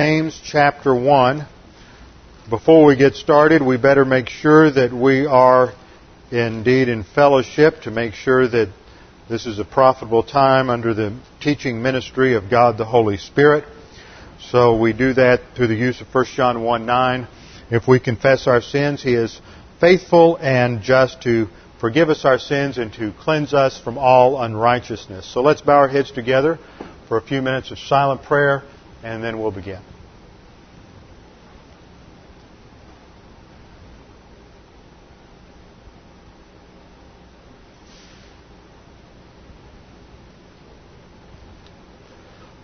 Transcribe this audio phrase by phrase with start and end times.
[0.00, 1.44] James chapter 1.
[2.48, 5.72] Before we get started, we better make sure that we are
[6.30, 8.72] indeed in fellowship to make sure that
[9.28, 13.64] this is a profitable time under the teaching ministry of God the Holy Spirit.
[14.38, 17.26] So we do that through the use of 1 John 1 9.
[17.72, 19.40] If we confess our sins, He is
[19.80, 21.48] faithful and just to
[21.80, 25.26] forgive us our sins and to cleanse us from all unrighteousness.
[25.26, 26.60] So let's bow our heads together
[27.08, 28.62] for a few minutes of silent prayer
[29.02, 29.82] and then we'll begin.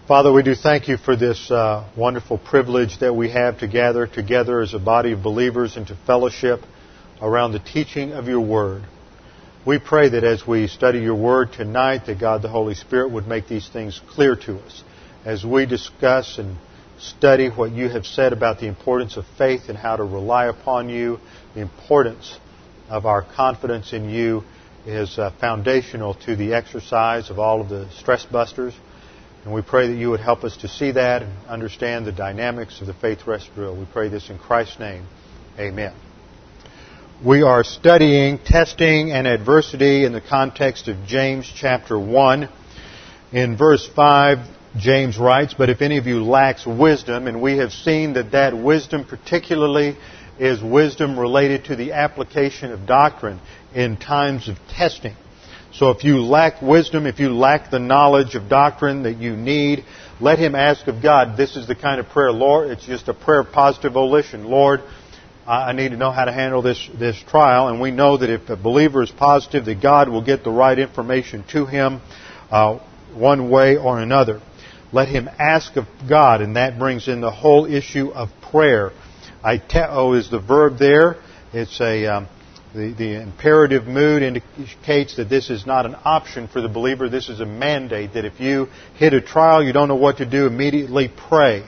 [0.07, 4.07] Father, we do thank you for this uh, wonderful privilege that we have to gather
[4.07, 6.61] together as a body of believers and to fellowship
[7.23, 8.83] around the teaching of your word.
[9.67, 13.27] We pray that as we study your word tonight, that God the Holy Spirit would
[13.27, 14.85] make these things clear to us
[15.25, 16.57] as we discuss and
[16.99, 20.89] study what you have said about the importance of faith and how to rely upon
[20.89, 21.19] you,
[21.55, 22.39] the importance
[22.89, 24.43] of our confidence in you
[24.87, 28.75] is uh, foundational to the exercise of all of the stress busters.
[29.45, 32.81] And we pray that you would help us to see that and understand the dynamics
[32.81, 33.77] of the faith rest drill.
[33.77, 35.07] We pray this in Christ's name.
[35.59, 35.95] Amen.
[37.25, 42.49] We are studying testing and adversity in the context of James chapter 1.
[43.33, 44.39] In verse 5,
[44.77, 48.57] James writes, But if any of you lacks wisdom, and we have seen that that
[48.57, 49.97] wisdom particularly
[50.39, 53.41] is wisdom related to the application of doctrine
[53.75, 55.15] in times of testing.
[55.73, 59.85] So if you lack wisdom, if you lack the knowledge of doctrine that you need,
[60.21, 61.37] let him ask of God.
[61.37, 64.45] This is the kind of prayer, Lord, it's just a prayer of positive volition.
[64.45, 64.83] Lord,
[65.47, 67.69] I need to know how to handle this, this trial.
[67.69, 70.79] And we know that if a believer is positive, that God will get the right
[70.79, 72.01] information to him
[72.51, 72.79] uh,
[73.13, 74.41] one way or another.
[74.95, 78.93] Let him ask of God, and that brings in the whole issue of prayer.
[79.45, 81.17] Aiteo is the verb there.
[81.53, 82.29] It's a um,
[82.73, 87.09] the, the imperative mood indicates that this is not an option for the believer.
[87.09, 90.27] This is a mandate that if you hit a trial, you don't know what to
[90.27, 91.67] do, immediately pray.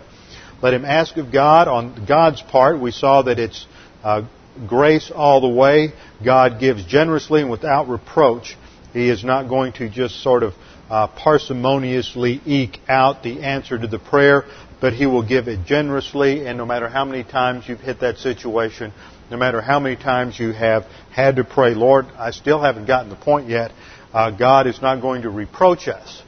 [0.62, 1.66] Let him ask of God.
[1.66, 3.66] On God's part, we saw that it's
[4.04, 4.22] uh,
[4.68, 5.94] grace all the way.
[6.24, 8.56] God gives generously and without reproach.
[8.92, 10.54] He is not going to just sort of
[10.90, 14.44] uh, parsimoniously eke out the answer to the prayer,
[14.80, 18.18] but He will give it generously, and no matter how many times you've hit that
[18.18, 18.92] situation,
[19.30, 23.08] no matter how many times you have had to pray, Lord, I still haven't gotten
[23.10, 23.72] the point yet,
[24.12, 26.22] uh, God is not going to reproach us.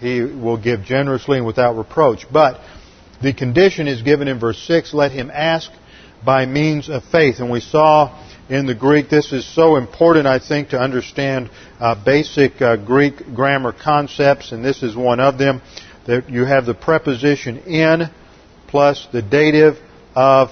[0.00, 2.26] He will give generously and without reproach.
[2.32, 2.60] But
[3.22, 5.70] the condition is given in verse 6, let him ask
[6.24, 7.38] by means of faith.
[7.38, 9.08] And we saw in the Greek.
[9.08, 11.50] This is so important, I think, to understand
[11.80, 15.62] uh, basic uh, Greek grammar concepts, and this is one of them.
[16.06, 18.10] That you have the preposition in
[18.68, 19.78] plus the dative
[20.14, 20.50] of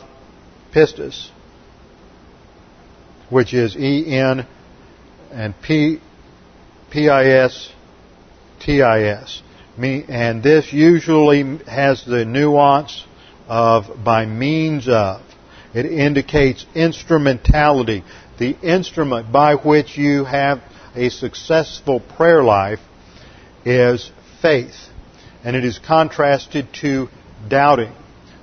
[0.74, 1.28] pistis,
[3.28, 4.46] which is en
[5.30, 6.00] and p
[6.90, 7.70] pis
[8.60, 9.42] tis.
[9.78, 13.04] And this usually has the nuance
[13.46, 15.20] of by means of.
[15.74, 18.04] It indicates instrumentality,
[18.38, 20.60] the instrument by which you have
[20.94, 22.80] a successful prayer life
[23.64, 24.74] is faith.
[25.44, 27.08] And it is contrasted to
[27.48, 27.92] doubting.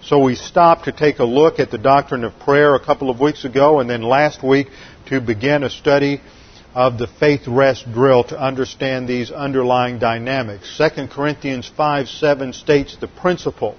[0.01, 3.19] So we stopped to take a look at the doctrine of prayer a couple of
[3.19, 4.67] weeks ago and then last week
[5.07, 6.21] to begin a study
[6.73, 10.77] of the faith rest drill to understand these underlying dynamics.
[10.77, 13.75] 2 Corinthians 5 7 states the principle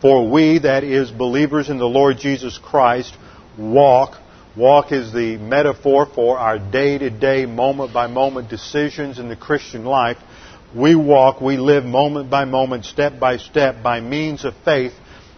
[0.00, 3.14] for we, that is, believers in the Lord Jesus Christ,
[3.58, 4.18] walk.
[4.56, 9.36] Walk is the metaphor for our day to day, moment by moment decisions in the
[9.36, 10.16] Christian life.
[10.74, 14.92] We walk, we live moment by moment, step by step, by means of faith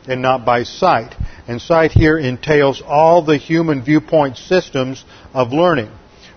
[0.06, 1.14] and not by sight.
[1.48, 5.90] And sight here entails all the human viewpoint systems of learning,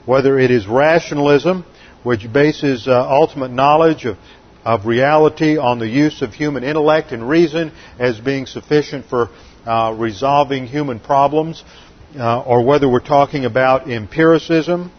[0.05, 1.65] whether it is rationalism,
[2.03, 4.17] which bases uh, ultimate knowledge of
[4.65, 9.29] of reality on the use of human intellect and reason as being sufficient for
[9.65, 11.63] uh, resolving human problems,
[12.17, 14.91] uh, or whether we're talking about empiricism,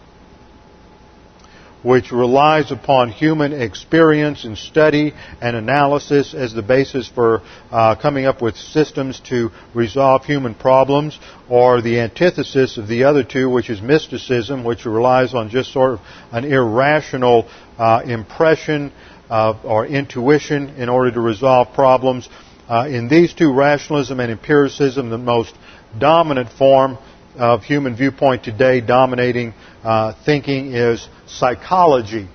[1.83, 8.27] which relies upon human experience and study and analysis as the basis for uh, coming
[8.27, 13.71] up with systems to resolve human problems, or the antithesis of the other two, which
[13.71, 16.01] is mysticism, which relies on just sort of
[16.33, 17.49] an irrational
[17.79, 18.91] uh, impression
[19.31, 22.28] uh, or intuition in order to resolve problems.
[22.69, 25.55] Uh, in these two, rationalism and empiricism, the most
[25.99, 26.99] dominant form
[27.37, 32.28] of human viewpoint today, dominating uh, thinking, is psychology.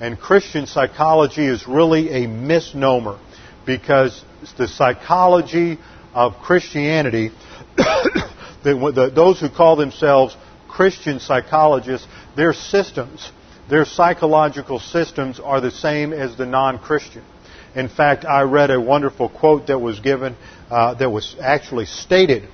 [0.00, 3.18] And Christian psychology is really a misnomer.
[3.66, 4.24] because
[4.56, 5.78] the psychology
[6.14, 7.32] of Christianity,
[8.64, 10.36] those who call themselves
[10.68, 12.06] Christian psychologists,
[12.36, 13.30] their systems,
[13.68, 17.24] their psychological systems are the same as the non-Christian.
[17.74, 20.36] In fact, I read a wonderful quote that was given,
[20.70, 22.48] uh, that was actually stated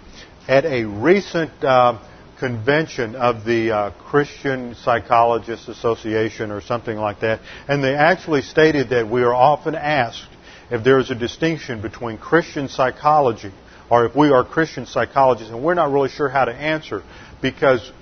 [0.48, 2.02] at a recent uh,
[2.40, 8.88] convention of the uh, Christian Psychologists Association or something like that, and they actually stated
[8.90, 10.26] that we are often asked
[10.70, 13.52] if there is a distinction between Christian psychology,
[13.90, 17.04] or if we are Christian psychologists, and we're not really sure how to answer
[17.40, 17.92] because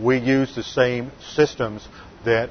[0.00, 1.86] we use the same systems
[2.24, 2.50] that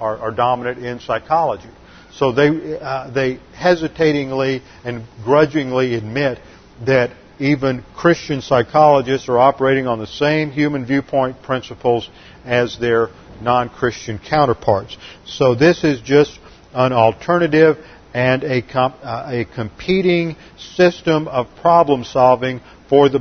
[0.00, 1.68] are, are dominant in psychology.
[2.12, 6.38] So they, uh, they hesitatingly and grudgingly admit
[6.86, 7.10] that
[7.40, 12.08] even Christian psychologists are operating on the same human viewpoint principles
[12.44, 13.08] as their
[13.40, 14.96] non-Christian counterparts.
[15.26, 16.38] So this is just
[16.72, 17.78] an alternative
[18.12, 20.36] and a, comp- uh, a competing
[20.76, 23.18] system of problem solving for the,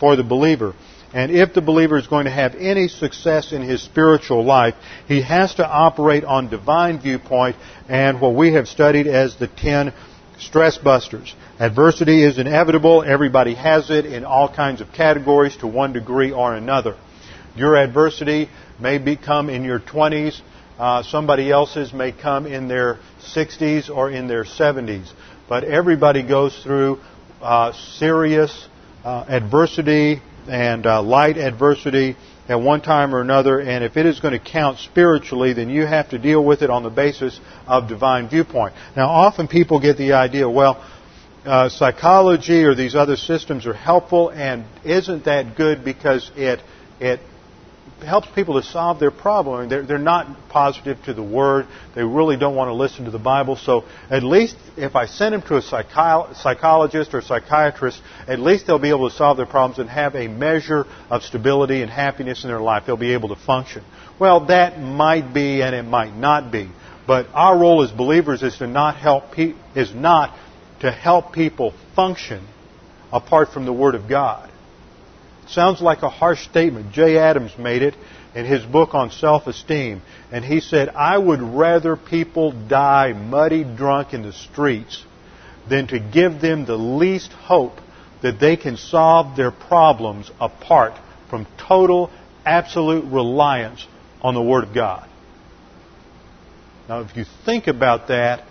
[0.00, 0.74] for the believer.
[1.12, 4.74] And if the believer is going to have any success in his spiritual life,
[5.08, 7.56] he has to operate on divine viewpoint
[7.88, 9.92] and what we have studied as the ten
[10.38, 11.34] stress busters.
[11.58, 13.02] Adversity is inevitable.
[13.02, 16.96] Everybody has it in all kinds of categories to one degree or another.
[17.56, 18.48] Your adversity
[18.78, 20.40] may become in your 20s.
[20.78, 22.98] Uh, somebody else's may come in their
[23.34, 25.12] 60s or in their 70s.
[25.48, 27.00] But everybody goes through
[27.42, 28.68] uh, serious
[29.04, 32.16] uh, adversity and uh, light adversity
[32.48, 35.86] at one time or another, and if it is going to count spiritually, then you
[35.86, 37.38] have to deal with it on the basis
[37.68, 38.74] of divine viewpoint.
[38.96, 40.84] Now, often people get the idea, well,
[41.44, 46.60] uh, psychology or these other systems are helpful, and isn't that good because it
[46.98, 47.20] it
[48.02, 49.68] helps people to solve their problem.
[49.68, 51.66] They're, they're not positive to the Word.
[51.94, 53.56] They really don't want to listen to the Bible.
[53.56, 58.66] So at least if I send them to a psycho- psychologist or psychiatrist, at least
[58.66, 62.44] they'll be able to solve their problems and have a measure of stability and happiness
[62.44, 62.84] in their life.
[62.86, 63.84] They'll be able to function.
[64.18, 66.70] Well, that might be and it might not be.
[67.06, 70.36] But our role as believers is to not help pe- is not
[70.80, 72.46] to help people function
[73.12, 74.49] apart from the Word of God.
[75.50, 76.92] Sounds like a harsh statement.
[76.92, 77.94] Jay Adams made it
[78.34, 80.00] in his book on self-esteem.
[80.30, 85.04] And he said, I would rather people die muddy drunk in the streets
[85.68, 87.80] than to give them the least hope
[88.22, 90.92] that they can solve their problems apart
[91.28, 92.10] from total,
[92.44, 93.86] absolute reliance
[94.20, 95.08] on the Word of God.
[96.88, 98.44] Now, if you think about that,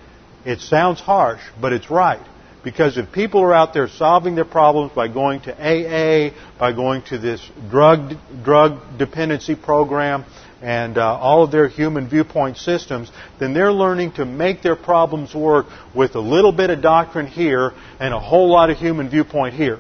[0.45, 2.25] it sounds harsh, but it's right.
[2.64, 7.04] Because if people are out there solving their problems by going to AA, by going
[7.04, 10.26] to this drug, drug dependency program,
[10.62, 13.10] and uh, all of their human viewpoint systems,
[13.40, 17.72] then they're learning to make their problems work with a little bit of doctrine here
[18.00, 19.80] and a whole lot of human viewpoint here.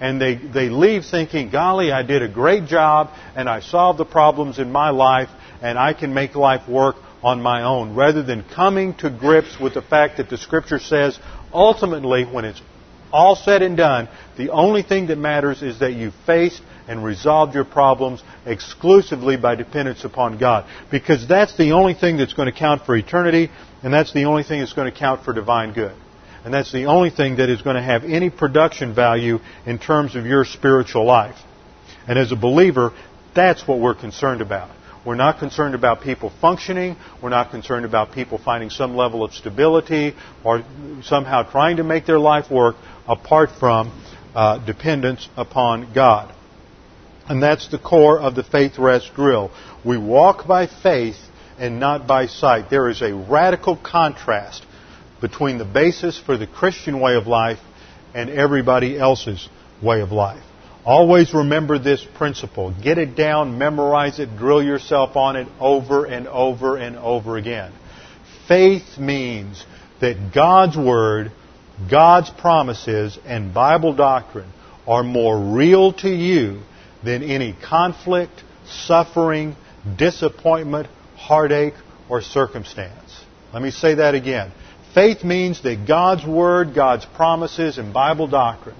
[0.00, 4.04] And they, they leave thinking, golly, I did a great job and I solved the
[4.04, 5.30] problems in my life
[5.62, 9.74] and I can make life work on my own, rather than coming to grips with
[9.74, 11.18] the fact that the Scripture says
[11.52, 12.60] ultimately, when it's
[13.12, 17.54] all said and done, the only thing that matters is that you faced and resolved
[17.54, 20.68] your problems exclusively by dependence upon God.
[20.90, 23.50] Because that's the only thing that's going to count for eternity,
[23.82, 25.96] and that's the only thing that's going to count for divine good.
[26.44, 30.14] And that's the only thing that is going to have any production value in terms
[30.14, 31.36] of your spiritual life.
[32.06, 32.92] And as a believer,
[33.34, 34.70] that's what we're concerned about.
[35.06, 36.96] We're not concerned about people functioning.
[37.22, 40.64] We're not concerned about people finding some level of stability or
[41.04, 42.74] somehow trying to make their life work
[43.06, 43.92] apart from
[44.34, 46.34] uh, dependence upon God.
[47.28, 49.52] And that's the core of the faith rest drill.
[49.84, 51.16] We walk by faith
[51.56, 52.68] and not by sight.
[52.68, 54.66] There is a radical contrast
[55.20, 57.60] between the basis for the Christian way of life
[58.12, 59.48] and everybody else's
[59.80, 60.42] way of life.
[60.86, 62.72] Always remember this principle.
[62.80, 67.72] Get it down, memorize it, drill yourself on it over and over and over again.
[68.46, 69.64] Faith means
[70.00, 71.32] that God's Word,
[71.90, 74.48] God's promises, and Bible doctrine
[74.86, 76.60] are more real to you
[77.04, 79.56] than any conflict, suffering,
[79.98, 81.74] disappointment, heartache,
[82.08, 83.24] or circumstance.
[83.52, 84.52] Let me say that again.
[84.94, 88.76] Faith means that God's Word, God's promises, and Bible doctrine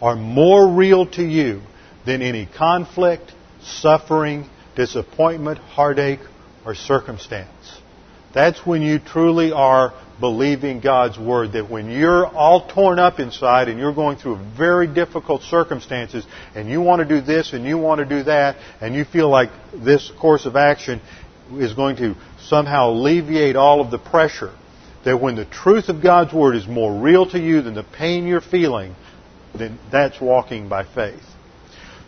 [0.00, 1.62] are more real to you
[2.04, 6.20] than any conflict, suffering, disappointment, heartache,
[6.64, 7.80] or circumstance.
[8.34, 11.52] That's when you truly are believing God's Word.
[11.52, 16.68] That when you're all torn up inside and you're going through very difficult circumstances and
[16.68, 19.48] you want to do this and you want to do that and you feel like
[19.72, 21.00] this course of action
[21.54, 24.52] is going to somehow alleviate all of the pressure
[25.04, 28.26] that when the truth of God's Word is more real to you than the pain
[28.26, 28.94] you're feeling,
[29.58, 31.22] then that's walking by faith.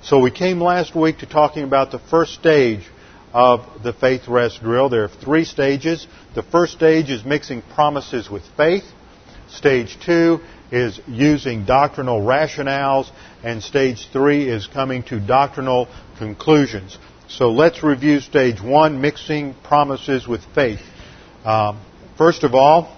[0.02, 2.84] So we came last week to talking about the first stage
[3.32, 4.88] of the faith rest drill.
[4.88, 6.06] There are three stages.
[6.34, 8.84] The first stage is mixing promises with faith.
[9.48, 10.40] Stage two
[10.70, 13.10] is using doctrinal rationales.
[13.42, 15.88] And stage three is coming to doctrinal
[16.18, 16.96] conclusions.
[17.28, 20.80] So let's review stage one, mixing promises with faith.
[21.44, 21.80] Um,
[22.16, 22.96] first of all,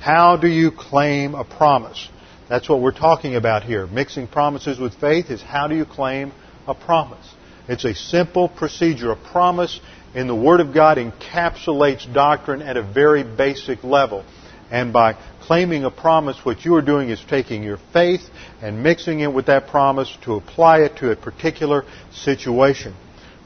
[0.00, 2.08] how do you claim a promise?
[2.52, 3.86] That's what we're talking about here.
[3.86, 6.32] Mixing promises with faith is how do you claim
[6.66, 7.26] a promise?
[7.66, 9.10] It's a simple procedure.
[9.10, 9.80] A promise
[10.14, 14.22] in the Word of God encapsulates doctrine at a very basic level.
[14.70, 18.20] And by claiming a promise, what you are doing is taking your faith
[18.60, 22.94] and mixing it with that promise to apply it to a particular situation.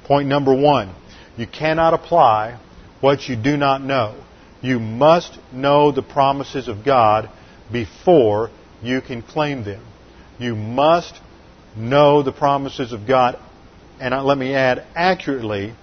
[0.03, 0.93] Point number one.
[1.37, 2.59] You cannot apply
[3.01, 4.21] what you do not know.
[4.63, 7.31] You must know the promises of God
[7.71, 8.51] before
[8.87, 9.85] you can claim them.
[10.39, 11.15] You must
[11.77, 13.39] know the promises of God
[14.01, 15.75] and let me add, accurately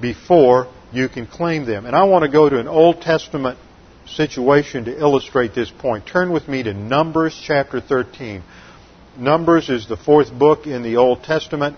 [0.00, 1.84] before you can claim them.
[1.86, 3.58] And I want to go to an Old Testament
[4.06, 6.06] situation to illustrate this point.
[6.06, 8.42] Turn with me to Numbers chapter 13.
[9.18, 11.76] Numbers is the fourth book in the Old Testament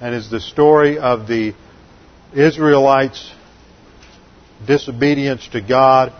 [0.00, 1.54] and is the story of the
[2.34, 3.32] Israelites'
[4.66, 6.12] disobedience to God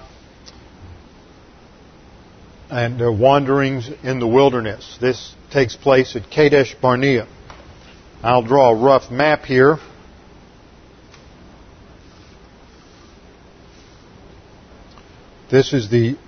[2.71, 4.99] and their wanderings in the wilderness.
[5.01, 7.27] This takes place at Kadesh Barnea.
[8.23, 9.79] I'll draw a rough map here.
[15.51, 16.19] This is the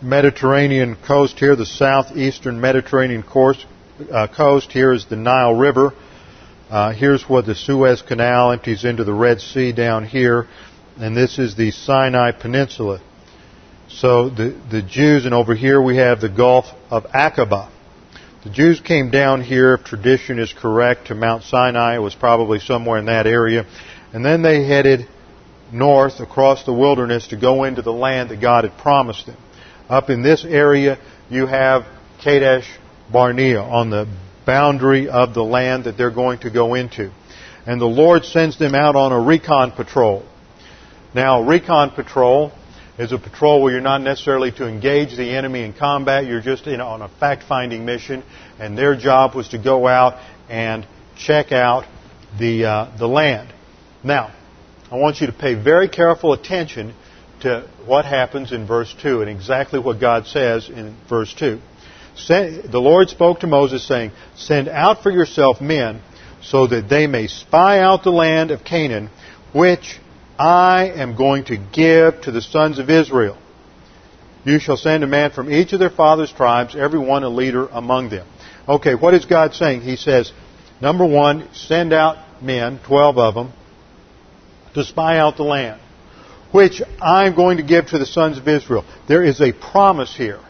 [0.00, 3.66] Mediterranean coast here, the southeastern Mediterranean course,
[4.10, 4.72] uh, coast.
[4.72, 5.92] Here is the Nile River.
[6.70, 10.46] Uh, here's where the Suez Canal empties into the Red Sea down here.
[10.98, 13.02] And this is the Sinai Peninsula.
[13.92, 17.70] So the, the Jews, and over here we have the Gulf of Aqaba.
[18.44, 21.96] The Jews came down here, if tradition is correct, to Mount Sinai.
[21.96, 23.66] It was probably somewhere in that area.
[24.12, 25.06] And then they headed
[25.72, 29.36] north across the wilderness to go into the land that God had promised them.
[29.88, 31.84] Up in this area, you have
[32.22, 32.66] Kadesh
[33.12, 34.06] Barnea on the
[34.46, 37.12] boundary of the land that they're going to go into.
[37.66, 40.24] And the Lord sends them out on a recon patrol.
[41.12, 42.52] Now, recon patrol
[43.00, 46.26] is a patrol where you're not necessarily to engage the enemy in combat.
[46.26, 48.22] You're just in, on a fact-finding mission,
[48.58, 51.86] and their job was to go out and check out
[52.38, 53.54] the uh, the land.
[54.04, 54.34] Now,
[54.90, 56.94] I want you to pay very careful attention
[57.40, 61.58] to what happens in verse two and exactly what God says in verse two.
[62.28, 66.02] the Lord spoke to Moses, saying, "Send out for yourself men,
[66.42, 69.08] so that they may spy out the land of Canaan,
[69.54, 69.98] which
[70.40, 73.36] I am going to give to the sons of Israel.
[74.42, 77.66] You shall send a man from each of their father's tribes, every one a leader
[77.66, 78.26] among them.
[78.66, 79.82] Okay, what is God saying?
[79.82, 80.32] He says,
[80.80, 83.52] number one, send out men, twelve of them,
[84.72, 85.78] to spy out the land,
[86.52, 88.86] which I'm going to give to the sons of Israel.
[89.08, 90.40] There is a promise here.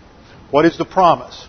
[0.52, 1.48] What is the promise?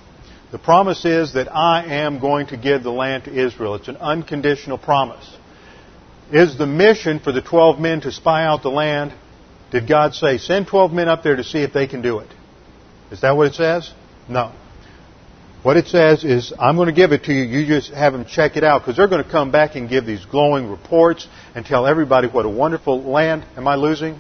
[0.52, 3.76] The promise is that I am going to give the land to Israel.
[3.76, 5.38] It's an unconditional promise.
[6.32, 9.14] Is the mission for the 12 men to spy out the land?
[9.72, 12.30] Did God say, send 12 men up there to see if they can do it?
[13.12, 13.92] Is that what it says?
[14.30, 14.54] No.
[15.64, 18.26] What it says is, I'm going to give it to you, you just have them
[18.26, 21.66] check it out, because they're going to come back and give these glowing reports and
[21.66, 23.46] tell everybody what a wonderful land.
[23.56, 24.20] Am I losing?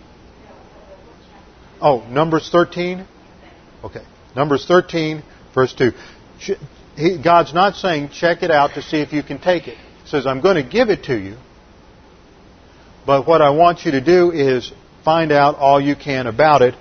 [1.81, 3.07] Oh, Numbers 13?
[3.83, 4.03] Okay.
[4.35, 5.23] Numbers 13,
[5.55, 5.93] verse 2.
[7.23, 9.77] God's not saying, check it out to see if you can take it.
[10.03, 11.37] He says, I'm going to give it to you,
[13.05, 14.71] but what I want you to do is
[15.03, 16.75] find out all you can about it.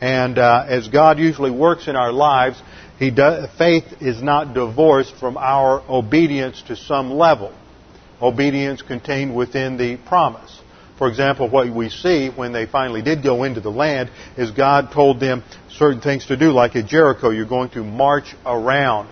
[0.00, 2.60] And uh, as God usually works in our lives,
[2.98, 7.54] he does, faith is not divorced from our obedience to some level.
[8.20, 10.58] Obedience contained within the promise.
[10.98, 14.92] For example, what we see when they finally did go into the land is God
[14.92, 19.08] told them certain things to do, like at Jericho, you're going to march around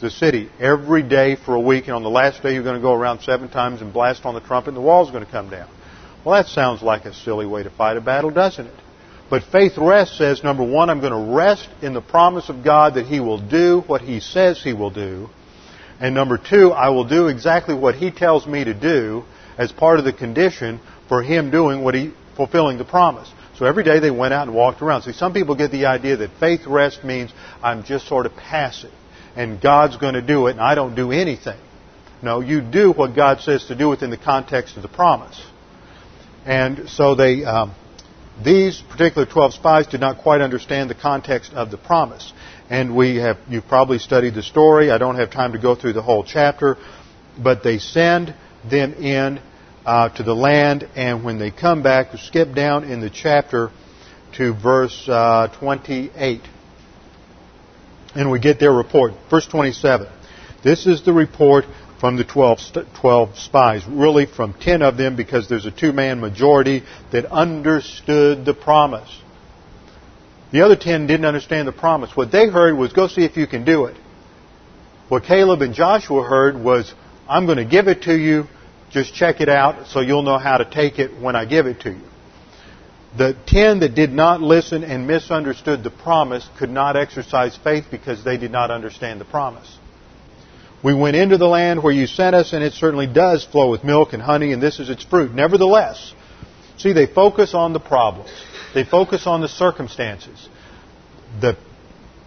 [0.00, 2.82] the city every day for a week, and on the last day you're going to
[2.82, 5.50] go around seven times and blast on the trumpet, and the wall's going to come
[5.50, 5.68] down.
[6.24, 8.74] Well, that sounds like a silly way to fight a battle, doesn't it?
[9.30, 12.94] But faith rest says, number one, I'm going to rest in the promise of God
[12.94, 15.28] that He will do what He says He will do.
[16.00, 19.24] And number two, I will do exactly what He tells me to do
[19.58, 23.30] as part of the condition for Him doing what He, fulfilling the promise.
[23.58, 25.02] So every day they went out and walked around.
[25.02, 28.92] See, some people get the idea that faith rest means I'm just sort of passive
[29.38, 31.58] and God's going to do it and I don't do anything.
[32.20, 35.40] No, you do what God says to do within the context of the promise.
[36.44, 37.72] And so they, um,
[38.44, 42.32] these particular 12 spies did not quite understand the context of the promise.
[42.68, 44.90] And we have, you've probably studied the story.
[44.90, 46.76] I don't have time to go through the whole chapter.
[47.40, 48.34] But they send
[48.68, 49.40] them in
[49.86, 53.70] uh, to the land, and when they come back, skip down in the chapter
[54.36, 56.42] to verse uh, 28.
[58.18, 59.12] And we get their report.
[59.30, 60.08] Verse 27.
[60.64, 61.64] This is the report
[62.00, 62.58] from the 12,
[63.00, 66.82] 12 spies, really from 10 of them because there's a two-man majority
[67.12, 69.08] that understood the promise.
[70.50, 72.16] The other 10 didn't understand the promise.
[72.16, 73.96] What they heard was, go see if you can do it.
[75.08, 76.92] What Caleb and Joshua heard was,
[77.28, 78.46] I'm going to give it to you,
[78.90, 81.82] just check it out so you'll know how to take it when I give it
[81.82, 82.02] to you.
[83.16, 88.22] The ten that did not listen and misunderstood the promise could not exercise faith because
[88.22, 89.78] they did not understand the promise.
[90.84, 93.82] We went into the land where you sent us, and it certainly does flow with
[93.82, 95.34] milk and honey, and this is its fruit.
[95.34, 96.12] Nevertheless,
[96.76, 98.30] see, they focus on the problems.
[98.74, 100.48] They focus on the circumstances.
[101.40, 101.56] The,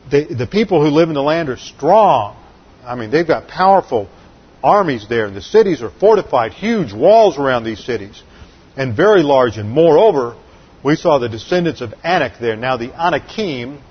[0.10, 2.36] the, the people who live in the land are strong.
[2.84, 4.10] I mean, they've got powerful
[4.64, 8.22] armies there, and the cities are fortified, huge walls around these cities,
[8.76, 9.58] and very large.
[9.58, 10.36] And moreover,
[10.84, 12.56] we saw the descendants of Anak there.
[12.56, 13.82] Now, the Anakim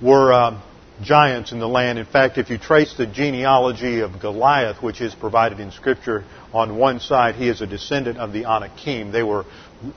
[0.00, 0.32] were.
[0.32, 0.62] Um,
[1.02, 1.98] giants in the land.
[1.98, 6.76] In fact, if you trace the genealogy of Goliath, which is provided in Scripture, on
[6.76, 9.10] one side he is a descendant of the Anakim.
[9.12, 9.44] They were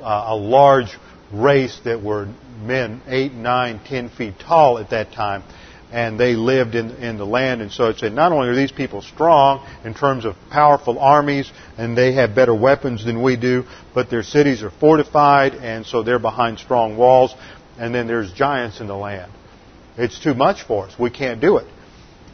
[0.01, 0.97] uh, a large
[1.31, 2.27] race that were
[2.61, 5.43] men eight, nine, ten feet tall at that time,
[5.91, 7.61] and they lived in, in the land.
[7.61, 11.51] And so it said, not only are these people strong in terms of powerful armies,
[11.77, 13.63] and they have better weapons than we do,
[13.93, 17.33] but their cities are fortified, and so they're behind strong walls.
[17.79, 19.31] And then there's giants in the land.
[19.97, 20.99] It's too much for us.
[20.99, 21.67] We can't do it.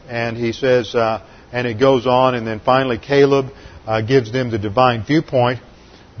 [0.08, 3.46] And he says, uh, and it goes on, and then finally Caleb
[3.86, 5.60] uh, gives them the divine viewpoint.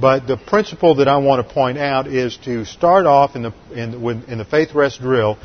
[0.00, 3.52] But the principle that I want to point out is to start off in the
[3.72, 5.38] in, in the faith rest drill.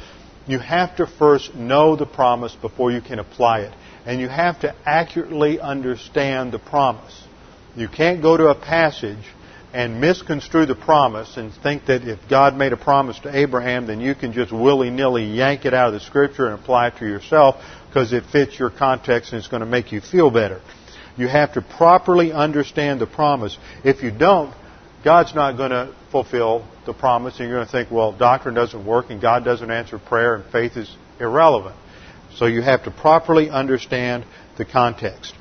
[0.49, 3.73] You have to first know the promise before you can apply it,
[4.07, 7.23] and you have to accurately understand the promise.
[7.75, 9.23] You can't go to a passage
[9.73, 14.01] and misconstrue the promise and think that if God made a promise to Abraham, then
[14.01, 17.05] you can just willy nilly yank it out of the scripture and apply it to
[17.05, 20.61] yourself because it fits your context and it's going to make you feel better.
[21.15, 23.55] You have to properly understand the promise.
[23.83, 24.51] If you don't,
[25.03, 28.85] God's not going to fulfill the promise and you're going to think, well, doctrine doesn't
[28.85, 31.75] work and God doesn't answer prayer and faith is irrelevant.
[32.35, 34.25] So you have to properly understand
[34.57, 35.33] the context.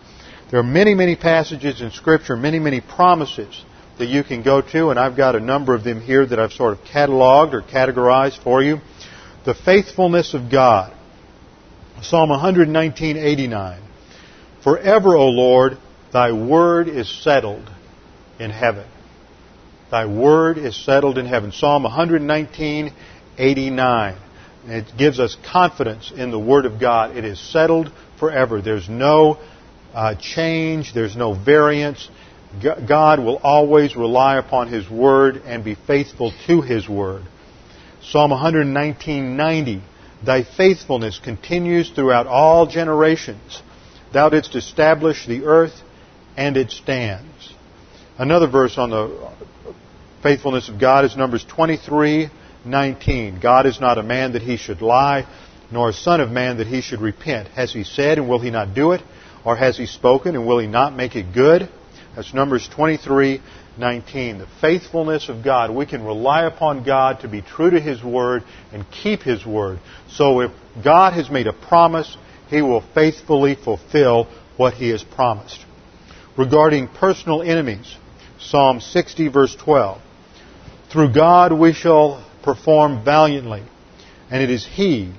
[0.50, 3.64] There are many, many passages in Scripture, many, many promises
[3.98, 6.52] that you can go to, and I've got a number of them here that I've
[6.52, 8.78] sort of cataloged or categorized for you.
[9.44, 10.94] The faithfulness of God.
[12.02, 13.80] Psalm 119:89.
[14.62, 15.78] Forever, O Lord,
[16.12, 17.68] thy word is settled
[18.38, 18.86] in heaven.
[19.90, 21.52] Thy word is settled in heaven.
[21.52, 24.16] Psalm 119:89.
[24.66, 27.16] It gives us confidence in the word of God.
[27.16, 28.60] It is settled forever.
[28.60, 29.38] There's no
[29.94, 30.92] uh, change.
[30.92, 32.06] There's no variance.
[32.86, 37.22] God will always rely upon His Word and be faithful to His Word.
[38.02, 39.80] Psalm 119:90
[40.24, 43.62] Thy faithfulness continues throughout all generations.
[44.12, 45.74] Thou didst establish the earth
[46.36, 47.54] and it stands.
[48.16, 49.30] Another verse on the
[50.22, 53.40] faithfulness of God is Numbers 23:19.
[53.40, 55.26] God is not a man that he should lie,
[55.70, 57.48] nor a son of man that he should repent.
[57.48, 59.02] Has he said and will he not do it?
[59.44, 61.68] Or has he spoken and will he not make it good?
[62.16, 63.40] That's Numbers 23,
[63.78, 64.38] 19.
[64.38, 65.70] The faithfulness of God.
[65.70, 69.78] We can rely upon God to be true to His Word and keep His Word.
[70.10, 70.50] So if
[70.82, 72.16] God has made a promise,
[72.48, 74.26] He will faithfully fulfill
[74.56, 75.64] what He has promised.
[76.36, 77.96] Regarding personal enemies,
[78.40, 80.00] Psalm 60 verse 12.
[80.90, 83.62] Through God we shall perform valiantly,
[84.30, 85.12] and it is He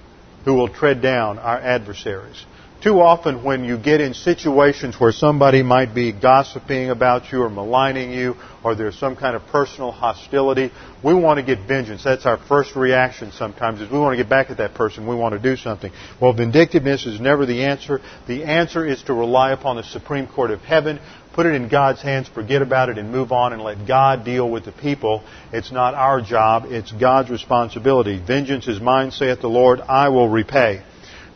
[0.44, 2.44] who will tread down our adversaries.
[2.82, 7.50] Too often, when you get in situations where somebody might be gossiping about you or
[7.50, 10.72] maligning you, or there's some kind of personal hostility,
[11.04, 12.06] we want to get vengeance.
[12.06, 15.06] That's our first reaction sometimes, is we want to get back at that person.
[15.06, 15.92] We want to do something.
[16.22, 18.00] Well, vindictiveness is never the answer.
[18.28, 21.02] The answer is to rely upon the Supreme Court of Heaven,
[21.40, 24.50] put it in God's hands, forget about it, and move on and let God deal
[24.50, 25.24] with the people.
[25.54, 28.20] It's not our job, it's God's responsibility.
[28.20, 30.82] Vengeance is mine, saith the Lord, I will repay.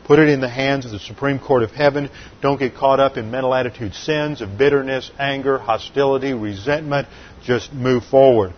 [0.04, 2.10] Put it in the hands of the Supreme Court of Heaven.
[2.42, 7.08] Don't get caught up in mental attitude sins of bitterness, anger, hostility, resentment.
[7.46, 8.52] Just move forward.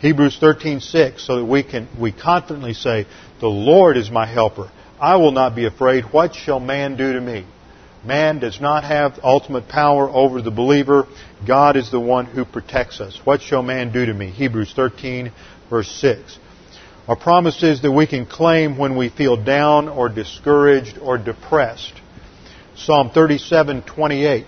[0.00, 3.06] Hebrews 13:6 so that we can we confidently say,
[3.40, 4.68] "The Lord is my helper.
[5.00, 6.04] I will not be afraid.
[6.12, 7.46] What shall man do to me?"
[8.04, 11.06] Man does not have ultimate power over the believer.
[11.46, 13.20] God is the one who protects us.
[13.24, 14.30] What shall man do to me?
[14.30, 15.32] Hebrews 13
[15.70, 16.38] verse 6
[17.08, 21.92] are promises that we can claim when we feel down or discouraged or depressed.
[22.76, 24.46] Psalm 37:28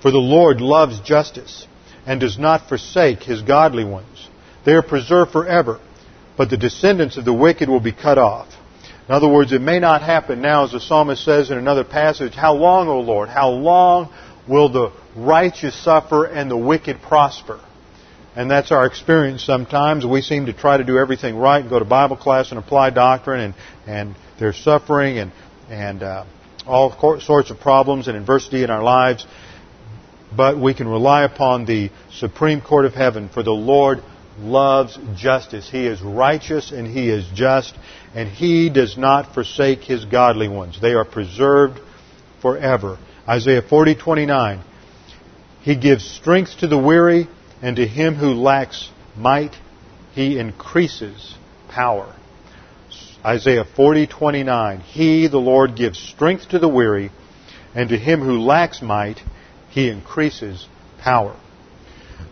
[0.00, 1.66] For the Lord loves justice
[2.06, 4.28] and does not forsake his godly ones.
[4.64, 5.80] They are preserved forever,
[6.36, 8.55] but the descendants of the wicked will be cut off.
[9.08, 12.34] In other words, it may not happen now, as the psalmist says in another passage,
[12.34, 13.28] How long, O Lord?
[13.28, 14.12] How long
[14.48, 17.60] will the righteous suffer and the wicked prosper?
[18.34, 20.04] And that's our experience sometimes.
[20.04, 22.90] We seem to try to do everything right and go to Bible class and apply
[22.90, 23.54] doctrine, and,
[23.86, 25.32] and there's suffering and,
[25.70, 26.24] and uh,
[26.66, 29.24] all sorts of problems and adversity in our lives.
[30.36, 34.02] But we can rely upon the Supreme Court of Heaven, for the Lord
[34.38, 35.68] loves justice.
[35.70, 37.74] He is righteous and He is just,
[38.16, 40.80] and He does not forsake His godly ones.
[40.80, 41.78] They are preserved
[42.40, 42.98] forever.
[43.28, 44.62] Isaiah 40:29.
[45.60, 47.28] He gives strength to the weary,
[47.60, 49.54] and to him who lacks might,
[50.14, 51.34] He increases
[51.68, 52.14] power.
[53.24, 54.80] Isaiah 40:29.
[54.80, 57.10] He, the Lord, gives strength to the weary,
[57.74, 59.20] and to him who lacks might,
[59.68, 60.66] He increases
[60.98, 61.36] power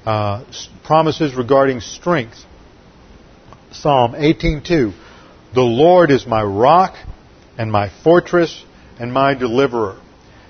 [0.07, 0.45] uh,
[0.83, 2.45] promises regarding strength.
[3.71, 4.95] Psalm 18:2
[5.55, 6.97] The Lord is my rock
[7.57, 8.65] and my fortress
[8.99, 10.01] and my deliverer.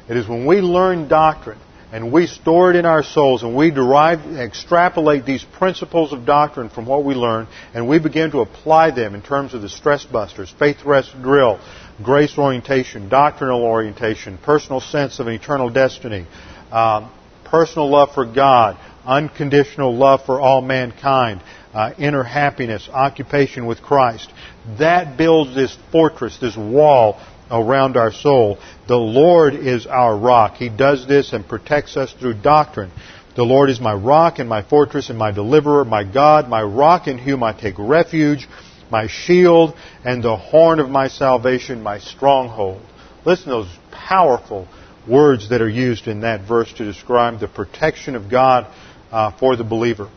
[0.08, 1.58] It is when we learn doctrine
[1.92, 6.70] and we store it in our souls and we derive extrapolate these principles of doctrine
[6.70, 10.06] from what we learn and we begin to apply them in terms of the stress
[10.06, 11.60] busters, faith rest drill,
[12.02, 16.26] grace orientation, doctrinal orientation, personal sense of eternal destiny,
[16.72, 17.12] um,
[17.44, 21.42] personal love for God, unconditional love for all mankind,
[21.74, 24.32] uh, inner happiness, occupation with Christ.
[24.78, 28.58] That builds this fortress, this wall around our soul.
[28.87, 30.54] The Lord is our rock.
[30.56, 32.90] He does this and protects us through doctrine.
[33.37, 37.08] The Lord is my rock and my fortress and my deliverer, my God, my rock
[37.08, 38.48] in whom I take refuge,
[38.90, 42.80] my shield and the horn of my salvation, my stronghold.
[43.24, 44.68] Listen to those powerful
[45.08, 48.72] words that are used in that verse to describe the protection of God
[49.10, 50.08] uh, for the believer.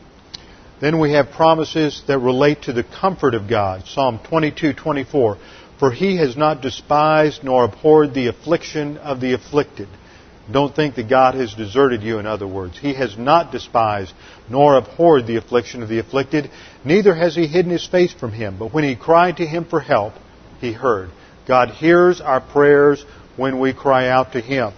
[0.80, 3.88] Then we have promises that relate to the comfort of God.
[3.88, 5.38] Psalm 22:24,
[5.80, 9.88] "For he has not despised nor abhorred the affliction of the afflicted."
[10.50, 12.78] Don't think that God has deserted you, in other words.
[12.78, 14.14] He has not despised
[14.50, 16.50] nor abhorred the affliction of the afflicted,
[16.86, 18.56] neither has he hidden his face from him.
[18.58, 20.14] But when he cried to him for help,
[20.62, 21.10] he heard.
[21.48, 23.04] God hears our prayers
[23.36, 24.72] when we cry out to him.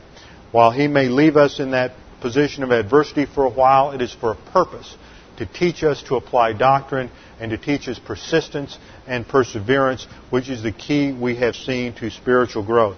[0.52, 4.12] While he may leave us in that position of adversity for a while, it is
[4.14, 4.96] for a purpose
[5.40, 10.62] to teach us to apply doctrine and to teach us persistence and perseverance, which is
[10.62, 12.98] the key we have seen to spiritual growth.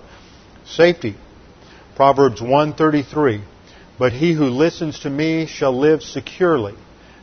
[0.65, 1.15] Safety.
[1.95, 3.41] Proverbs 133.
[3.97, 6.75] But he who listens to me shall live securely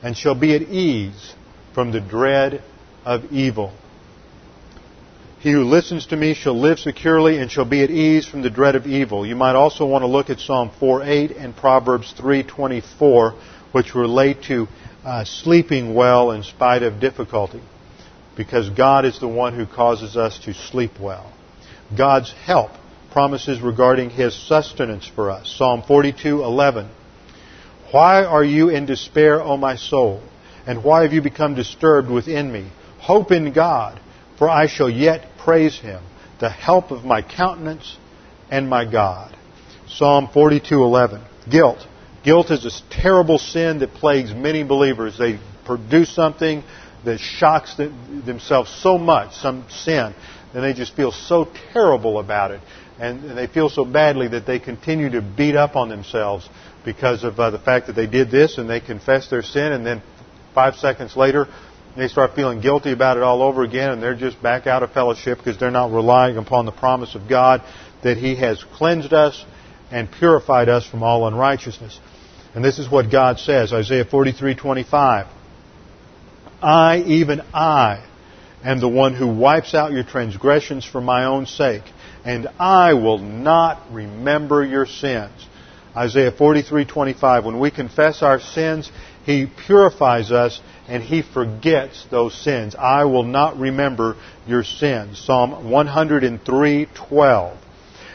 [0.03, 1.35] and shall be at ease
[1.75, 2.63] from the dread
[3.05, 3.73] of evil.
[5.41, 8.51] He who listens to me shall live securely and shall be at ease from the
[8.51, 9.27] dread of evil.
[9.27, 13.35] You might also want to look at Psalm 4:8 and Proverbs 3:24,
[13.73, 14.69] which relate to
[15.09, 17.63] uh, sleeping well in spite of difficulty,
[18.37, 21.33] because God is the one who causes us to sleep well.
[21.97, 22.71] God's help
[23.11, 25.53] promises regarding His sustenance for us.
[25.57, 26.89] Psalm 42:11.
[27.91, 30.23] Why are you in despair, O my soul?
[30.67, 32.71] And why have you become disturbed within me?
[32.99, 33.99] Hope in God
[34.39, 36.01] for I shall yet praise him,
[36.39, 37.99] the help of my countenance
[38.51, 39.37] and my God.
[39.89, 41.21] Psalm 42:11.
[41.51, 41.85] Guilt.
[42.29, 45.17] Guilt is a terrible sin that plagues many believers.
[45.17, 46.63] They produce something
[47.07, 50.15] that shocks themselves so much, some sin,
[50.53, 52.61] and they just feel so terrible about it.
[53.01, 56.47] And they feel so badly that they continue to beat up on themselves
[56.85, 59.87] because of uh, the fact that they did this and they confess their sin and
[59.87, 60.03] then
[60.55, 61.47] five seconds later
[61.97, 64.93] they start feeling guilty about it all over again and they're just back out of
[64.93, 67.63] fellowship because they're not relying upon the promise of God
[68.03, 69.47] that He has cleansed us
[69.91, 71.99] and purified us from all unrighteousness.
[72.55, 75.27] And this is what God says, Isaiah 43:25.
[76.61, 78.05] I, even I,
[78.65, 81.85] am the one who wipes out your transgressions for my own sake,
[82.25, 85.47] and I will not remember your sins.
[85.97, 87.45] Isaiah 43:25.
[87.45, 88.91] When we confess our sins,
[89.25, 92.75] He purifies us and he forgets those sins.
[92.75, 95.19] I will not remember your sins.
[95.19, 97.57] Psalm 103:12.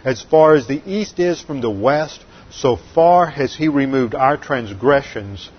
[0.03, 2.19] As far as the east is from the west,
[2.51, 5.49] so far has he removed our transgressions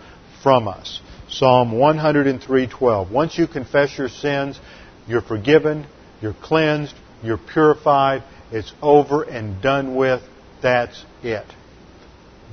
[0.43, 1.01] from us.
[1.29, 3.11] Psalm 103:12.
[3.11, 4.61] Once you confess your sins,
[5.09, 5.87] you're forgiven,
[6.21, 10.23] you're cleansed, you're purified, it's over and done with.
[10.61, 11.47] That's it.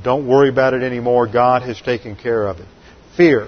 [0.04, 1.27] Don't worry about it anymore.
[1.27, 2.65] God has taken care of it.
[3.17, 3.47] Fear.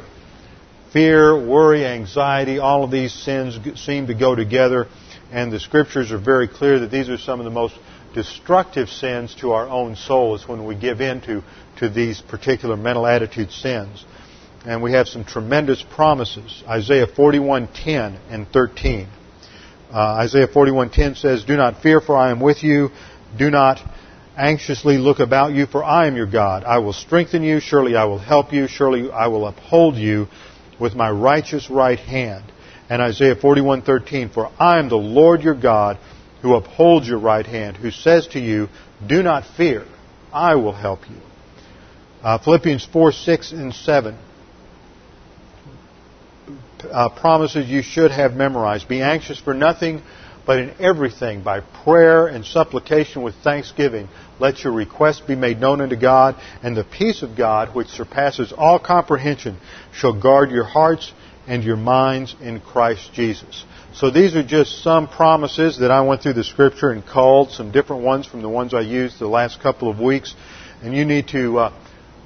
[0.91, 4.87] Fear, worry, anxiety, all of these sins seem to go together,
[5.31, 7.73] and the scriptures are very clear that these are some of the most
[8.13, 11.43] destructive sins to our own soul is when we give in to,
[11.77, 14.05] to these particular mental attitude sins.
[14.65, 16.63] And we have some tremendous promises.
[16.67, 19.07] Isaiah 41:10 and 13.
[19.93, 22.91] Uh, Isaiah 41:10 says, "Do not fear, for I am with you.
[23.37, 23.81] Do not
[24.37, 26.63] anxiously look about you, for I am your God.
[26.63, 27.59] I will strengthen you.
[27.59, 28.67] Surely I will help you.
[28.67, 30.27] Surely I will uphold you
[30.79, 32.43] with my righteous right hand.
[32.89, 35.97] And Isaiah 41:13, for I am the Lord your God,
[36.43, 38.67] who upholds your right hand, who says to you,
[39.07, 39.85] do not fear,
[40.31, 41.15] I will help you.
[42.21, 44.17] Uh, Philippians 4, 6, and 7
[46.91, 48.89] uh, promises you should have memorized.
[48.89, 50.01] Be anxious for nothing,
[50.45, 55.79] but in everything, by prayer and supplication with thanksgiving, let your requests be made known
[55.79, 59.57] unto God, and the peace of God, which surpasses all comprehension,
[59.93, 61.13] shall guard your hearts
[61.47, 63.65] and your minds in Christ Jesus.
[63.93, 67.71] So these are just some promises that I went through the scripture and called, some
[67.71, 70.33] different ones from the ones I used the last couple of weeks.
[70.81, 71.73] And you need to uh,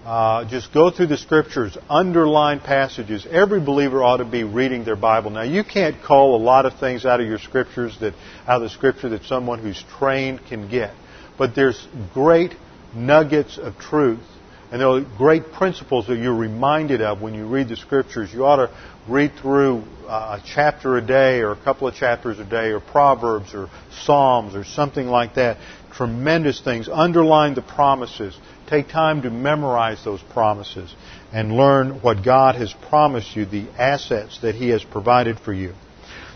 [0.05, 3.27] uh, just go through the scriptures, underline passages.
[3.29, 5.31] Every believer ought to be reading their Bible.
[5.31, 8.13] Now, you can't call a lot of things out of your scriptures that
[8.47, 10.93] out of the scripture that someone who's trained can get,
[11.37, 12.53] but there's great
[12.95, 14.23] nuggets of truth.
[14.71, 18.33] And there are great principles that you're reminded of when you read the scriptures.
[18.33, 18.71] You ought to
[19.07, 22.79] read through uh, a chapter a day or a couple of chapters a day or
[22.79, 25.57] Proverbs or Psalms or something like that.
[25.93, 26.87] Tremendous things.
[26.89, 28.37] Underline the promises.
[28.67, 30.93] Take time to memorize those promises
[31.33, 35.73] and learn what God has promised you, the assets that He has provided for you.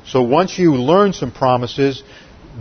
[0.06, 2.04] So once you learn some promises,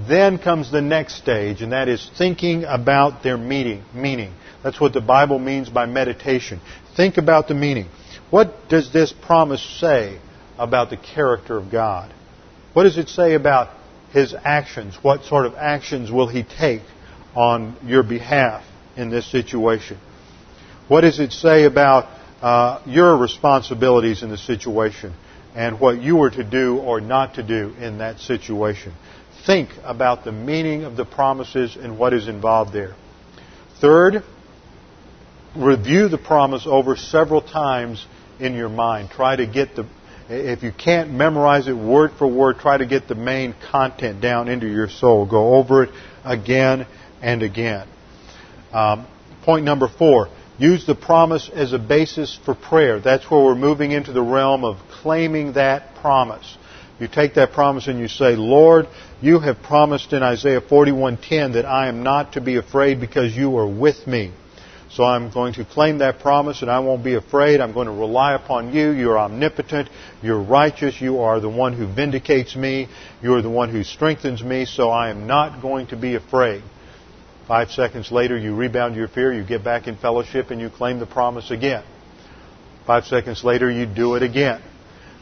[0.09, 3.83] then comes the next stage, and that is thinking about their meaning.
[3.95, 4.35] meaning.
[4.63, 6.61] That's what the Bible means by meditation.
[6.97, 7.87] Think about the meaning.
[8.31, 10.19] What does this promise say
[10.59, 12.13] about the character of God?
[12.73, 13.71] What does it say about
[14.13, 14.97] His actions?
[15.03, 16.83] What sort of actions will He take
[17.35, 18.65] on your behalf?
[18.97, 19.99] in this situation?
[20.89, 22.07] What does it say about
[22.43, 25.15] uh, your responsibilities in the situation
[25.55, 28.93] and what you were to do or not to do in that situation?
[29.47, 32.95] Think about the meaning of the promises and what is involved there.
[33.81, 34.23] Third,
[35.57, 38.07] review the promise over several times
[38.41, 39.11] in your mind.
[39.11, 39.87] Try to get the,
[40.29, 44.49] if you can't memorize it word for word, try to get the main content down
[44.49, 45.27] into your soul.
[45.27, 45.91] Go over it
[46.25, 46.87] again
[47.23, 47.87] and again.
[48.73, 49.07] Um,
[49.43, 53.01] point number four, use the promise as a basis for prayer.
[53.01, 56.57] That's where we're moving into the realm of claiming that promise.
[57.01, 58.87] You take that promise and you say, Lord,
[59.23, 63.57] you have promised in Isaiah 41:10 that I am not to be afraid because you
[63.57, 64.33] are with me.
[64.93, 67.61] So I'm going to claim that promise and I won't be afraid.
[67.61, 68.91] I'm going to rely upon you.
[68.91, 69.89] You're omnipotent.
[70.21, 71.01] You're righteous.
[71.01, 72.89] You are the one who vindicates me.
[73.23, 74.65] You are the one who strengthens me.
[74.65, 76.63] So I am not going to be afraid.
[77.47, 81.01] Five seconds later, you rebound your fear, you get back in fellowship, and you claim
[81.01, 81.83] the promise again.
[82.87, 84.63] Five seconds later, you do it again.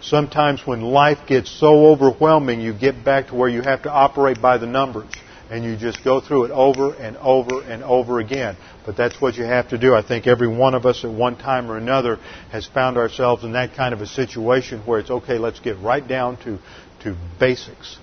[0.02, 4.42] Sometimes when life gets so overwhelming, you get back to where you have to operate
[4.42, 5.11] by the numbers.
[5.50, 8.56] And you just go through it over and over and over again.
[8.84, 9.94] But that's what you have to do.
[9.94, 12.16] I think every one of us at one time or another
[12.52, 16.06] has found ourselves in that kind of a situation where it's okay, let's get right
[16.06, 16.58] down to,
[17.04, 17.98] to basics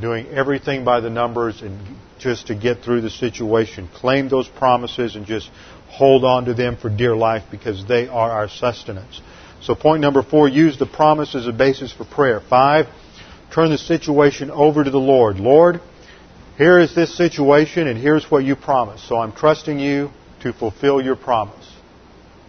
[0.00, 1.78] doing everything by the numbers and
[2.18, 3.88] just to get through the situation.
[3.94, 5.50] Claim those promises and just
[5.88, 9.20] hold on to them for dear life because they are our sustenance.
[9.62, 12.40] So point number four, use the promise as a basis for prayer.
[12.40, 12.86] Five,
[13.52, 15.36] turn the situation over to the Lord.
[15.36, 15.80] Lord,
[16.56, 19.08] here is this situation and here's what you promised.
[19.08, 20.10] So I'm trusting you
[20.42, 21.70] to fulfill your promise.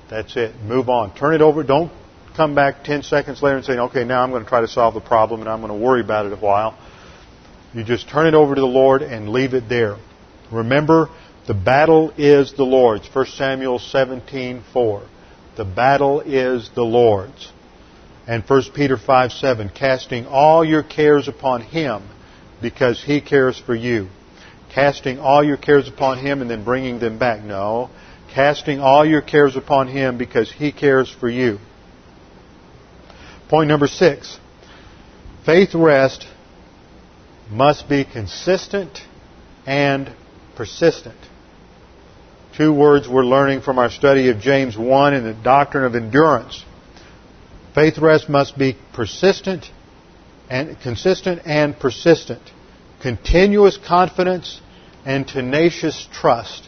[0.10, 0.56] That's it.
[0.62, 1.16] Move on.
[1.16, 1.64] Turn it over.
[1.64, 1.92] Don't
[2.36, 4.94] come back 10 seconds later and say, okay, now I'm going to try to solve
[4.94, 6.78] the problem and I'm going to worry about it a while.
[7.74, 9.98] You just turn it over to the Lord and leave it there.
[10.52, 11.10] Remember,
[11.48, 13.08] the battle is the Lord's.
[13.14, 15.08] 1 Samuel 17:4.
[15.58, 17.52] The battle is the Lord's.
[18.28, 22.04] And 1 Peter 5 7, casting all your cares upon Him
[22.62, 24.08] because He cares for you.
[24.74, 27.44] Casting all your cares upon Him and then bringing them back.
[27.44, 27.90] No.
[28.34, 31.60] Casting all your cares upon Him because He cares for you.
[33.48, 34.40] Point number six.
[35.46, 36.28] Faith rest
[37.50, 39.00] must be consistent
[39.66, 40.12] and
[40.56, 41.18] persistent.
[42.58, 46.64] Two words we're learning from our study of James 1 and the doctrine of endurance.
[47.74, 49.70] Faith rest must be persistent
[50.50, 52.42] and consistent and persistent.
[53.02, 54.62] Continuous confidence
[55.06, 56.68] and tenacious trust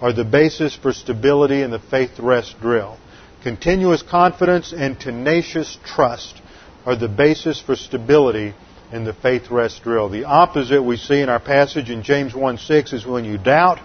[0.00, 2.98] are the basis for stability in the faith rest drill.
[3.42, 6.40] Continuous confidence and tenacious trust
[6.84, 8.54] are the basis for stability
[8.92, 10.08] in the faith rest drill.
[10.08, 13.80] The opposite we see in our passage in James 1 6 is when you doubt,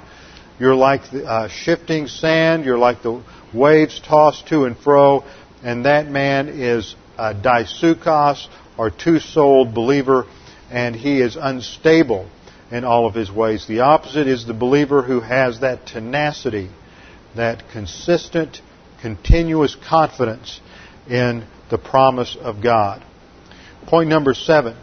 [0.60, 3.22] you're like the, uh, shifting sand, you're like the
[3.54, 5.24] waves tossed to and fro,
[5.64, 10.26] and that man is a dipsuchos or two-souled believer,
[10.72, 12.30] and he is unstable
[12.72, 13.68] in all of his ways.
[13.68, 16.70] The opposite is the believer who has that tenacity,
[17.36, 18.62] that consistent,
[19.02, 20.60] continuous confidence
[21.10, 23.04] in the promise of God.
[23.86, 24.76] Point number seven.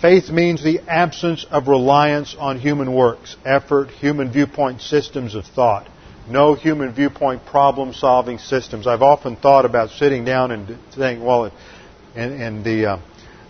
[0.00, 5.88] Faith means the absence of reliance on human works, effort, human viewpoint systems of thought.
[6.28, 8.86] No human viewpoint problem solving systems.
[8.86, 11.50] I've often thought about sitting down and saying, well,
[12.16, 12.98] in, in the uh,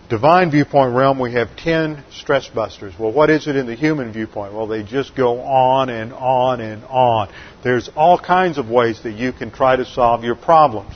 [0.08, 2.94] divine viewpoint realm, we have 10 stress busters.
[2.98, 4.54] Well, what is it in the human viewpoint?
[4.54, 7.32] Well, they just go on and on and on.
[7.62, 10.94] There's all kinds of ways that you can try to solve your problems.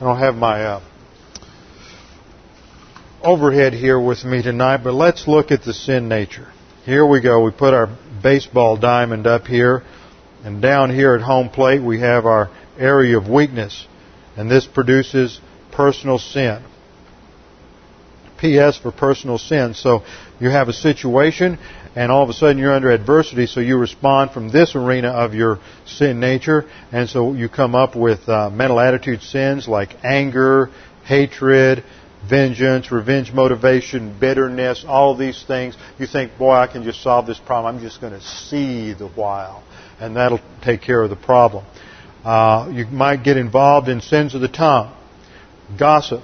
[0.00, 0.80] I don't have my uh,
[3.22, 6.52] overhead here with me tonight, but let's look at the sin nature.
[6.84, 7.44] Here we go.
[7.44, 7.88] We put our
[8.22, 9.82] baseball diamond up here,
[10.44, 13.86] and down here at home plate we have our area of weakness,
[14.36, 15.40] and this produces
[15.72, 16.62] personal sin.
[18.38, 19.74] PS for personal sin.
[19.74, 20.04] So
[20.40, 21.58] you have a situation
[21.98, 25.34] and all of a sudden you're under adversity, so you respond from this arena of
[25.34, 30.70] your sin nature, and so you come up with uh, mental attitude sins like anger,
[31.04, 31.82] hatred,
[32.28, 35.76] vengeance, revenge motivation, bitterness, all these things.
[35.98, 37.76] You think, boy, I can just solve this problem.
[37.76, 39.64] I'm just going to seethe a while,
[39.98, 41.64] and that'll take care of the problem.
[42.24, 44.94] Uh, you might get involved in sins of the tongue,
[45.78, 46.22] gossip,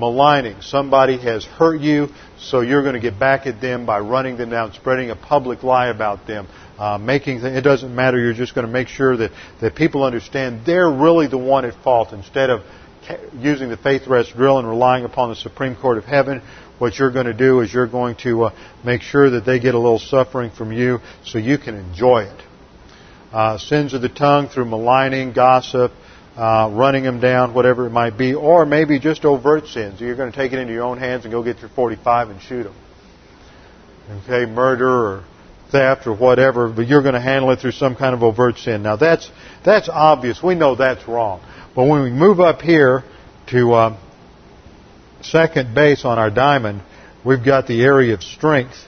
[0.00, 0.62] maligning.
[0.62, 2.08] Somebody has hurt you,
[2.38, 5.62] so you're going to get back at them by running them down, spreading a public
[5.62, 8.18] lie about them, uh, making th- it doesn't matter.
[8.18, 11.74] You're just going to make sure that that people understand they're really the one at
[11.84, 12.62] fault instead of
[13.38, 16.42] using the faith rest drill and relying upon the Supreme Court of Heaven.
[16.78, 19.74] What you're going to do is you're going to uh, make sure that they get
[19.74, 22.42] a little suffering from you, so you can enjoy it.
[23.32, 25.92] Uh, sins of the tongue through maligning, gossip,
[26.40, 30.00] uh, running them down, whatever it might be, or maybe just overt sins.
[30.00, 32.40] You're going to take it into your own hands and go get your 45 and
[32.40, 32.74] shoot them.
[34.24, 35.24] Okay, murder or
[35.70, 38.82] theft or whatever, but you're going to handle it through some kind of overt sin.
[38.82, 39.30] Now that's
[39.66, 40.42] that's obvious.
[40.42, 41.42] We know that's wrong.
[41.76, 43.04] But when we move up here
[43.48, 43.98] to uh,
[45.20, 46.80] second base on our diamond,
[47.22, 48.78] we've got the area of strength.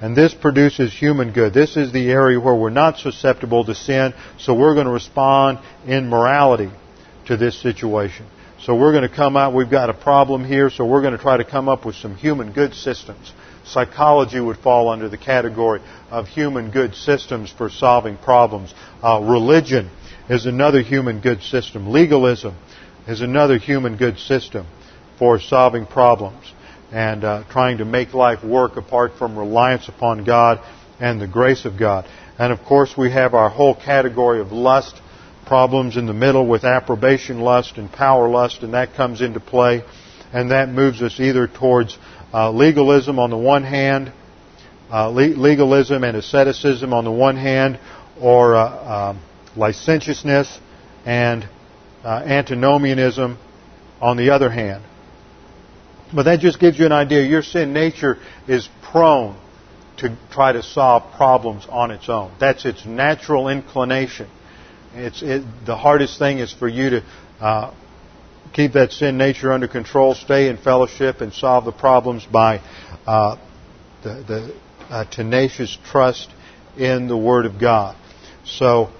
[0.00, 1.54] And this produces human good.
[1.54, 5.60] This is the area where we're not susceptible to sin, so we're going to respond
[5.86, 6.70] in morality
[7.28, 8.26] to this situation.
[8.60, 11.22] So we're going to come out, we've got a problem here, so we're going to
[11.22, 13.32] try to come up with some human good systems.
[13.64, 18.74] Psychology would fall under the category of human good systems for solving problems.
[19.02, 19.90] Uh, religion
[20.28, 21.88] is another human good system.
[21.90, 22.56] Legalism
[23.06, 24.66] is another human good system
[25.18, 26.52] for solving problems
[26.90, 30.60] and uh, trying to make life work apart from reliance upon God
[30.98, 32.08] and the grace of God.
[32.38, 35.00] And of course, we have our whole category of lust
[35.48, 39.82] problems in the middle with approbation lust and power lust, and that comes into play.
[40.30, 41.98] And that moves us either towards
[42.34, 44.12] uh, legalism on the one hand,
[44.92, 47.80] uh, le- legalism and asceticism on the one hand,
[48.20, 49.22] or uh, um,
[49.56, 50.60] licentiousness
[51.06, 51.48] and
[52.04, 53.38] uh, antinomianism
[54.02, 54.84] on the other hand.
[56.14, 57.22] But that just gives you an idea.
[57.22, 59.34] Your sin nature is prone
[59.98, 62.32] to try to solve problems on its own.
[62.38, 64.28] That's its natural inclination.
[64.98, 67.04] It's it, the hardest thing is for you to
[67.40, 67.74] uh,
[68.52, 72.60] keep that sin nature under control, stay in fellowship, and solve the problems by
[73.06, 73.36] uh,
[74.02, 74.56] the, the
[74.90, 76.28] uh, tenacious trust
[76.76, 77.96] in the Word of God.
[78.44, 78.90] So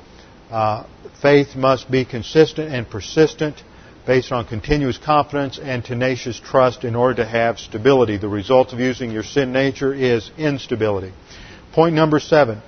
[0.50, 0.87] uh,
[1.22, 3.62] faith must be consistent and persistent
[4.06, 8.16] based on continuous confidence and tenacious trust in order to have stability.
[8.16, 11.12] The result of using your sin nature is instability.
[11.72, 12.62] Point number seven.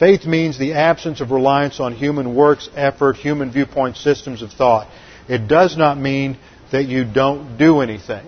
[0.00, 4.88] Faith means the absence of reliance on human works, effort, human viewpoint systems of thought.
[5.28, 6.38] It does not mean
[6.72, 8.26] that you don't do anything.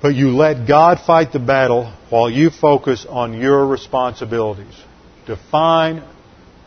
[0.00, 4.74] But you let God fight the battle while you focus on your responsibilities.
[5.26, 6.04] Define,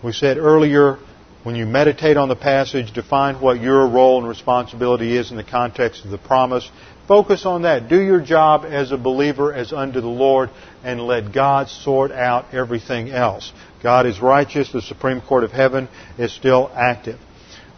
[0.04, 0.98] we said earlier,
[1.44, 5.44] when you meditate on the passage, define what your role and responsibility is in the
[5.46, 6.70] context of the promise.
[7.10, 7.90] Focus on that.
[7.90, 10.52] Do your job as a believer as unto the Lord
[10.84, 13.52] and let God sort out everything else.
[13.82, 14.72] God is righteous.
[14.72, 15.90] The Supreme Court of Heaven
[16.20, 17.20] is still active.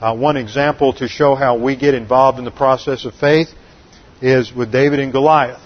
[0.02, 3.48] Uh, one example to show how we get involved in the process of faith
[4.22, 5.62] is with David and Goliath.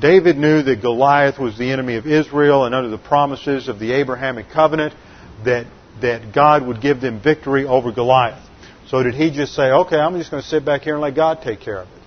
[0.00, 3.92] David knew that Goliath was the enemy of Israel and under the promises of the
[3.92, 4.94] Abrahamic covenant
[5.44, 5.66] that
[6.00, 8.42] that God would give them victory over Goliath.
[8.88, 11.14] So did he just say, okay, I'm just going to sit back here and let
[11.14, 11.99] God take care of it?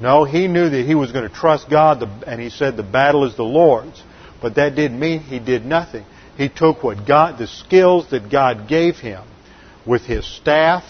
[0.00, 3.24] No, he knew that he was going to trust God, and he said the battle
[3.24, 4.02] is the Lord's.
[4.40, 6.04] But that didn't mean he did nothing.
[6.36, 9.24] He took what God, the skills that God gave him,
[9.84, 10.84] with his staff,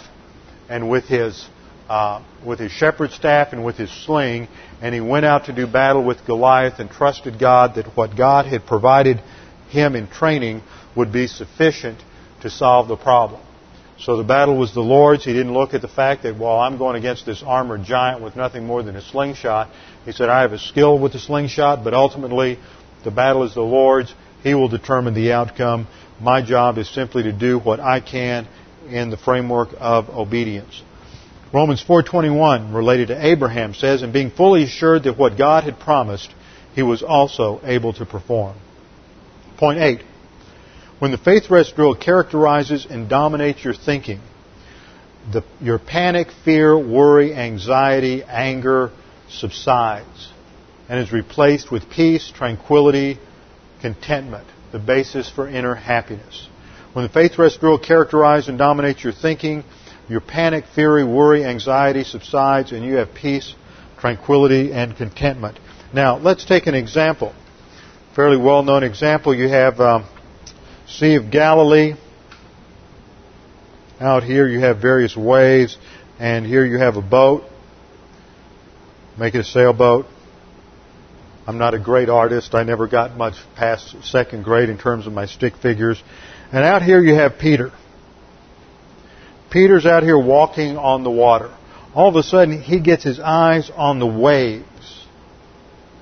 [0.69, 1.49] and with his
[1.89, 4.47] uh, with his shepherd staff and with his sling,
[4.83, 8.45] and he went out to do battle with Goliath and trusted God that what God
[8.45, 9.23] had provided
[9.71, 10.63] him in training
[10.95, 11.99] would be sufficient
[12.43, 13.41] to solve the problem.
[14.01, 15.25] So the battle was the Lord's.
[15.25, 18.37] He didn't look at the fact that, well, I'm going against this armored giant with
[18.37, 19.71] nothing more than a slingshot.
[20.05, 22.59] He said, I have a skill with the slingshot, but ultimately
[23.05, 24.15] the battle is the Lord's.
[24.43, 25.89] He will determine the outcome.
[26.21, 28.47] My job is simply to do what I can
[28.89, 30.83] in the framework of obedience.
[31.53, 36.31] Romans 4:21 related to Abraham says and being fully assured that what God had promised
[36.75, 38.55] he was also able to perform.
[39.57, 40.01] Point 8
[40.99, 44.21] when the faith rest drill characterizes and dominates your thinking,
[45.33, 48.91] the, your panic, fear, worry, anxiety, anger
[49.29, 50.33] subsides
[50.89, 53.19] and is replaced with peace, tranquility,
[53.81, 56.49] contentment, the basis for inner happiness.
[56.95, 59.65] When the faith rest drill characterizes and dominates your thinking,
[60.09, 63.55] your panic, fear, worry, anxiety subsides and you have peace,
[63.99, 65.59] tranquility, and contentment.
[65.93, 67.35] Now, let's take an example.
[68.17, 69.35] Fairly well known example.
[69.35, 70.07] You have um,
[70.89, 71.95] Sea of Galilee.
[74.01, 75.77] Out here you have various waves,
[76.19, 77.45] and here you have a boat.
[79.19, 80.07] Make it a sailboat.
[81.47, 82.55] I'm not a great artist.
[82.55, 86.03] I never got much past second grade in terms of my stick figures.
[86.53, 87.71] And out here you have Peter.
[89.51, 91.55] Peter's out here walking on the water.
[91.95, 95.07] All of a sudden he gets his eyes on the waves,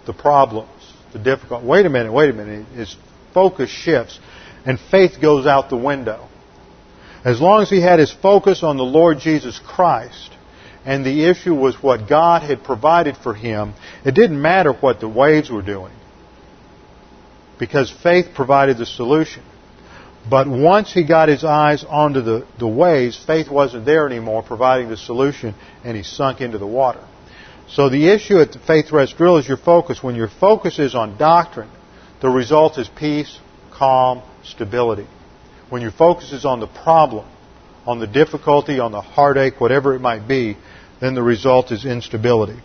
[0.05, 1.65] the problems, the difficult.
[1.65, 2.67] Wait a minute, wait a minute.
[2.69, 2.97] His
[3.33, 4.19] focus shifts
[4.67, 6.29] and faith goes out the window.
[7.25, 10.31] As long as he had his focus on the Lord Jesus Christ,
[10.85, 15.09] and the issue was what God had provided for him, it didn't matter what the
[15.09, 15.93] waves were doing.
[17.59, 19.43] Because faith provided the solution.
[20.29, 24.89] But once he got his eyes onto the, the waves, faith wasn't there anymore providing
[24.89, 25.55] the solution,
[25.85, 27.05] and he sunk into the water.
[27.69, 30.03] So the issue at the Faith Rest Drill is your focus.
[30.03, 31.71] When your focus is on doctrine,
[32.21, 33.39] the result is peace,
[33.73, 35.07] calm, stability.
[35.69, 37.27] When your focus is on the problem,
[37.87, 40.57] on the difficulty, on the heartache, whatever it might be,
[41.01, 42.59] then the result is instability.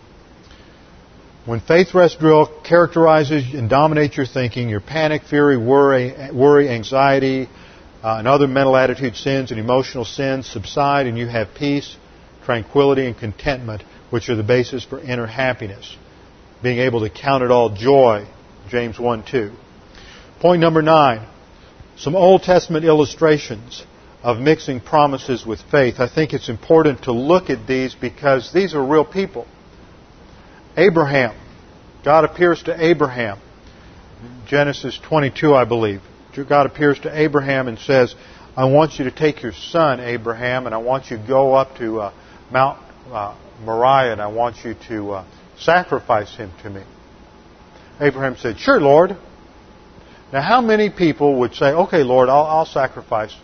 [1.44, 7.48] When faith rest drill characterizes and dominates your thinking, your panic, fury, worry, worry anxiety,
[8.02, 11.96] uh, and other mental attitude sins and emotional sins subside and you have peace,
[12.44, 15.96] tranquility, and contentment, which are the basis for inner happiness.
[16.62, 18.26] Being able to count it all joy,
[18.68, 19.52] James 1 2.
[20.40, 21.26] Point number nine
[22.02, 23.84] some Old Testament illustrations
[24.24, 26.00] of mixing promises with faith.
[26.00, 29.46] I think it's important to look at these because these are real people.
[30.76, 31.32] Abraham.
[32.04, 33.38] God appears to Abraham.
[34.48, 36.00] Genesis 22, I believe.
[36.48, 38.16] God appears to Abraham and says,
[38.56, 41.76] I want you to take your son, Abraham, and I want you to go up
[41.78, 42.12] to uh,
[42.50, 42.80] Mount
[43.12, 45.24] uh, Moriah and I want you to uh,
[45.56, 46.82] sacrifice him to me.
[48.00, 49.16] Abraham said, Sure, Lord.
[50.32, 53.36] Now, how many people would say, okay, Lord, I'll, I'll sacrifice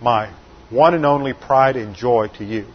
[0.00, 0.32] my
[0.70, 2.66] one and only pride and joy to you?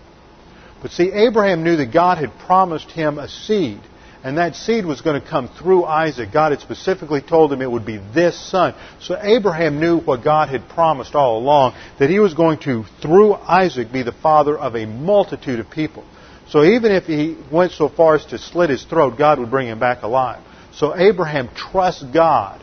[0.81, 3.79] But see, Abraham knew that God had promised him a seed,
[4.25, 6.33] and that seed was going to come through Isaac.
[6.33, 8.75] God had specifically told him it would be this son.
[8.99, 13.35] So Abraham knew what God had promised all along, that he was going to, through
[13.35, 16.03] Isaac, be the father of a multitude of people.
[16.49, 19.67] So even if he went so far as to slit his throat, God would bring
[19.69, 20.43] him back alive.
[20.73, 22.61] So Abraham trusts God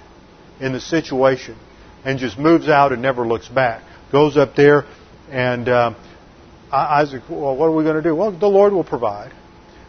[0.62, 1.58] in the situation
[2.04, 3.82] and just moves out and never looks back.
[4.10, 4.84] Goes up there
[5.30, 5.94] and uh,
[6.72, 8.14] Isaac, well, what are we going to do?
[8.14, 9.32] Well, the Lord will provide.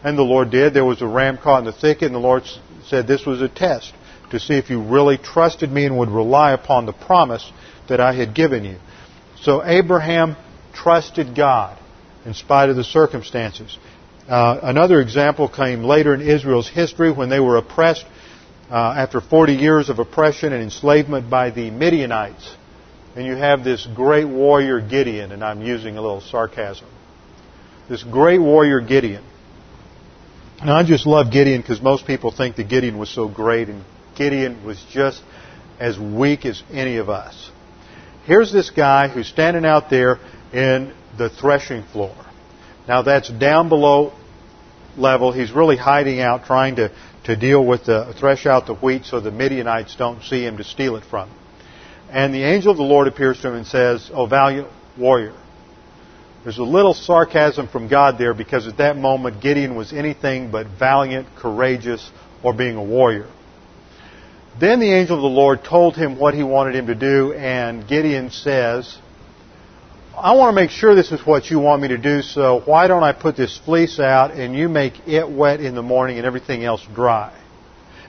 [0.02, 0.74] And the Lord did.
[0.74, 2.42] There was a ram caught in the thicket, and the Lord
[2.86, 3.94] said this was a test
[4.30, 7.50] to see if you really trusted me and would rely upon the promise
[7.88, 8.76] that I had given you.
[9.40, 10.36] So Abraham
[10.74, 11.78] trusted God
[12.26, 13.78] in spite of the circumstances.
[14.28, 18.04] Uh, another example came later in Israel's history when they were oppressed
[18.70, 22.56] uh, after 40 years of oppression and enslavement by the Midianites.
[23.16, 26.88] And you have this great warrior Gideon, and I'm using a little sarcasm.
[27.88, 29.24] This great warrior Gideon.
[30.60, 33.84] And I just love Gideon because most people think that Gideon was so great, and
[34.16, 35.22] Gideon was just
[35.78, 37.50] as weak as any of us.
[38.26, 40.18] Here's this guy who's standing out there
[40.52, 42.16] in the threshing floor.
[42.88, 44.12] Now that's down below
[44.96, 45.32] level.
[45.32, 46.90] He's really hiding out, trying to
[47.24, 50.64] to deal with the thresh out the wheat so the Midianites don't see him to
[50.64, 51.30] steal it from.
[52.10, 55.34] And the angel of the Lord appears to him and says, O valiant warrior,
[56.44, 60.66] There's a little sarcasm from God there because at that moment Gideon was anything but
[60.78, 62.10] valiant, courageous,
[62.42, 63.26] or being a warrior.
[64.60, 67.88] Then the angel of the Lord told him what he wanted him to do, and
[67.88, 68.98] Gideon says,
[70.16, 72.86] I want to make sure this is what you want me to do, so why
[72.86, 76.26] don't I put this fleece out and you make it wet in the morning and
[76.26, 77.36] everything else dry?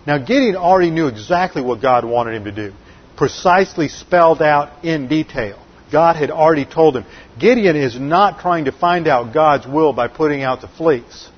[0.05, 2.73] Now Gideon already knew exactly what God wanted him to do,
[3.17, 5.59] precisely spelled out in detail.
[5.91, 7.05] God had already told him.
[7.39, 11.29] Gideon is not trying to find out God's will by putting out the fleece.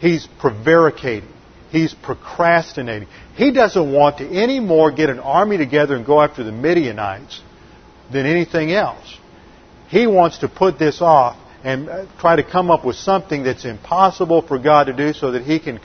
[0.00, 1.28] He's prevaricating.
[1.70, 3.08] He's procrastinating.
[3.36, 7.42] He doesn't want to anymore get an army together and go after the Midianites
[8.10, 9.18] than anything else.
[9.88, 13.64] He wants to put this off and uh, try to come up with something that's
[13.64, 15.80] impossible for God to do so that he can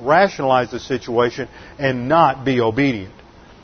[0.00, 1.48] rationalize the situation
[1.78, 3.12] and not be obedient.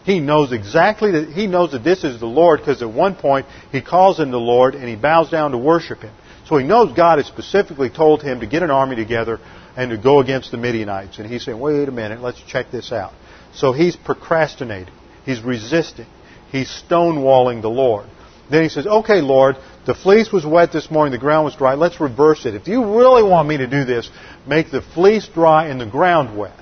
[0.04, 3.46] He knows exactly that he knows that this is the Lord because at one point
[3.70, 6.14] he calls him the Lord and he bows down to worship him.
[6.46, 9.38] So he knows God has specifically told him to get an army together
[9.76, 11.18] and to go against the Midianites.
[11.18, 13.12] And he's saying, wait a minute, let's check this out.
[13.54, 14.92] So he's procrastinating.
[15.24, 16.06] He's resisting.
[16.50, 18.06] He's stonewalling the Lord.
[18.50, 21.74] Then he says, okay, Lord, the fleece was wet this morning, the ground was dry.
[21.74, 22.54] Let's reverse it.
[22.54, 24.10] If you really want me to do this,
[24.46, 26.58] make the fleece dry and the ground wet.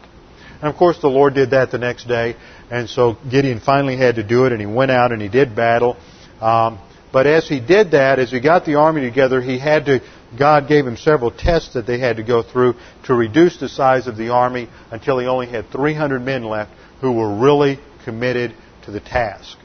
[0.60, 2.36] And of course, the Lord did that the next day.
[2.70, 5.56] And so Gideon finally had to do it, and he went out and he did
[5.56, 5.96] battle.
[6.40, 6.78] Um,
[7.12, 10.00] but as he did that, as he got the army together, he had to
[10.36, 12.74] God gave him several tests that they had to go through
[13.04, 16.70] to reduce the size of the army until he only had 300 men left
[17.00, 19.56] who were really committed to the task.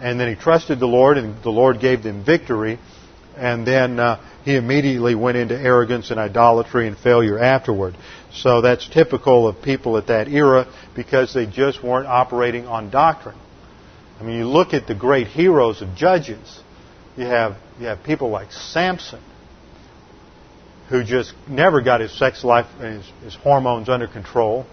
[0.00, 2.78] And then he trusted the Lord, and the Lord gave them victory.
[3.36, 7.96] And then uh, he immediately went into arrogance and idolatry and failure afterward.
[8.32, 13.38] So that's typical of people at that era because they just weren't operating on doctrine.
[14.20, 16.60] I mean, you look at the great heroes of Judges.
[17.16, 19.22] You have you have people like Samson,
[20.88, 24.66] who just never got his sex life and his, his hormones under control.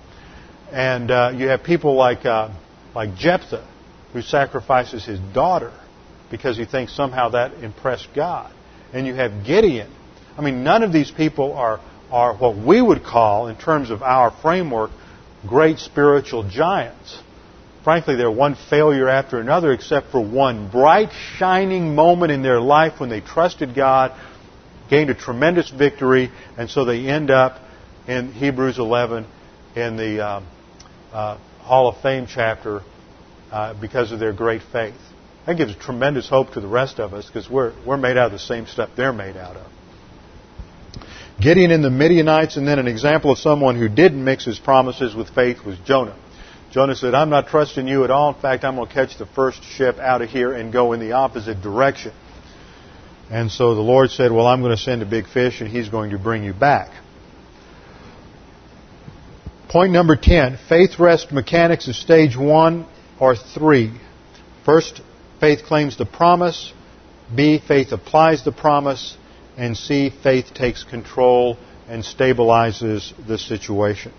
[0.72, 2.50] And uh, you have people like, uh,
[2.96, 3.68] like Jephthah,
[4.16, 5.74] who sacrifices his daughter
[6.32, 8.50] because he thinks somehow that impressed God.
[8.94, 9.92] And you have Gideon.
[10.38, 14.02] I mean, none of these people are, are what we would call, in terms of
[14.02, 14.92] our framework,
[15.46, 17.22] great spiritual giants.
[17.84, 23.02] Frankly, they're one failure after another, except for one bright, shining moment in their life
[23.02, 24.18] when they trusted God,
[24.90, 27.60] gained a tremendous victory, and so they end up
[28.08, 29.26] in Hebrews 11
[29.76, 30.48] in the um,
[31.12, 32.82] uh, Hall of Fame chapter
[33.52, 34.96] uh, because of their great faith.
[35.46, 38.32] That gives tremendous hope to the rest of us because we're, we're made out of
[38.32, 39.72] the same stuff they're made out of.
[41.40, 45.14] Gideon and the Midianites, and then an example of someone who didn't mix his promises
[45.14, 46.16] with faith was Jonah.
[46.72, 48.34] Jonah said, I'm not trusting you at all.
[48.34, 51.00] In fact, I'm going to catch the first ship out of here and go in
[51.00, 52.14] the opposite direction.
[53.30, 55.90] And so the Lord said, Well, I'm going to send a big fish and he's
[55.90, 56.90] going to bring you back.
[59.70, 62.86] Point number 10 faith rest mechanics of stage 1
[63.20, 63.92] or 3.
[64.64, 65.02] First,
[65.40, 66.74] faith claims the promise.
[67.34, 69.18] B, faith applies the promise.
[69.58, 71.58] And C, faith takes control
[71.88, 74.12] and stabilizes the situation.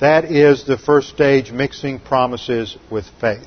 [0.00, 3.46] That is the first stage, mixing promises with faith.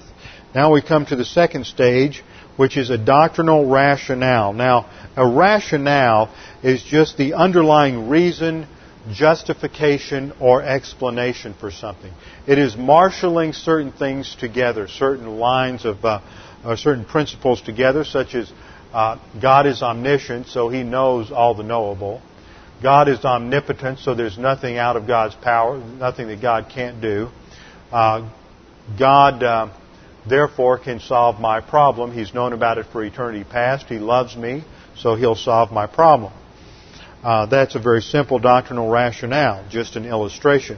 [0.54, 2.24] Now we come to the second stage,
[2.56, 4.54] which is a doctrinal rationale.
[4.54, 8.68] Now, a rationale is just the underlying reason,
[9.12, 12.12] justification, or explanation for something.
[12.48, 16.22] It is marshaling certain things together, certain lines of, uh,
[16.66, 18.52] or certain principles together, such as
[18.94, 22.22] uh, God is omniscient, so He knows all the knowable.
[22.82, 27.30] God is omnipotent, so there's nothing out of God's power, nothing that God can't do.
[27.92, 28.30] Uh,
[28.98, 29.78] God uh,
[30.28, 32.12] therefore can solve my problem.
[32.12, 33.88] He's known about it for eternity past.
[33.88, 34.64] He loves me,
[34.98, 36.34] so he'll solve my problem.
[37.24, 40.78] Uh, that's a very simple doctrinal rationale, just an illustration.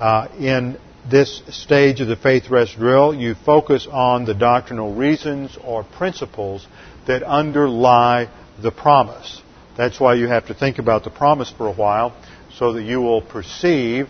[0.00, 5.56] Uh, in this stage of the faith rest drill, you focus on the doctrinal reasons
[5.64, 6.66] or principles
[7.06, 8.28] that underlie
[8.62, 9.42] the promise.
[9.76, 12.14] That's why you have to think about the promise for a while
[12.54, 14.08] so that you will perceive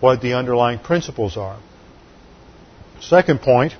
[0.00, 1.58] what the underlying principles are.
[3.00, 3.74] Second point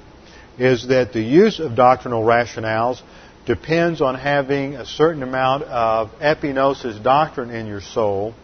[0.58, 3.00] is that the use of doctrinal rationales
[3.48, 8.34] depends on having a certain amount of epignosis doctrine in your soul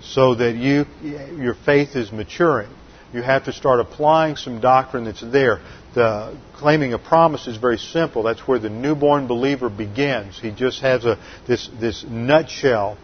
[0.00, 2.70] so that you, your faith is maturing.
[3.12, 5.60] You have to start applying some doctrine that's there.
[5.94, 8.22] The claiming a promise is very simple.
[8.22, 10.38] That's where the newborn believer begins.
[10.40, 12.96] He just has a, this, this nutshell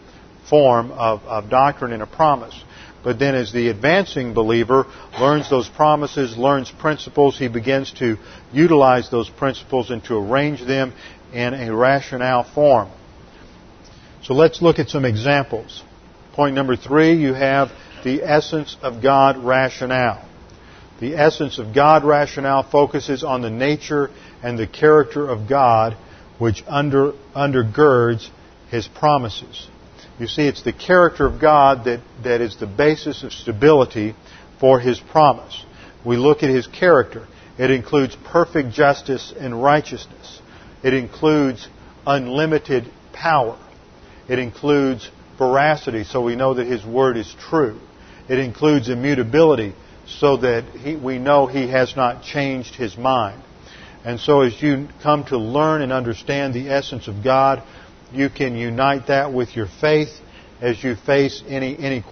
[0.49, 2.55] form of, of doctrine and a promise.
[3.03, 4.87] But then as the advancing believer
[5.21, 8.17] learns those promises, learns principles, he begins to
[8.53, 10.93] utilize those principles and to arrange them
[11.33, 12.91] in a rationale form.
[14.23, 15.83] So let's look at some examples.
[16.35, 17.71] Point number three, you have
[18.05, 20.25] the essence of God rationale.
[21.01, 24.11] The essence of God rationale focuses on the nature
[24.43, 25.97] and the character of God,
[26.39, 28.29] which under, undergirds
[28.71, 29.69] His promises.
[30.19, 34.17] You see, it's the character of God that, that is the basis of stability
[34.59, 35.65] for His promise.
[36.05, 37.29] We look at His character.
[37.59, 40.38] It includes perfect justice and righteousness.
[40.83, 41.69] It includes
[42.07, 43.59] unlimited power.
[44.29, 47.81] It includes veracity, so we know that His Word is true.
[48.29, 49.75] It includes immutability,
[50.07, 53.43] so that he, we know He has not changed His mind.
[54.05, 57.63] And so as you come to learn and understand the essence of God,
[58.13, 60.11] you can unite that with your faith
[60.61, 62.05] as you face any, any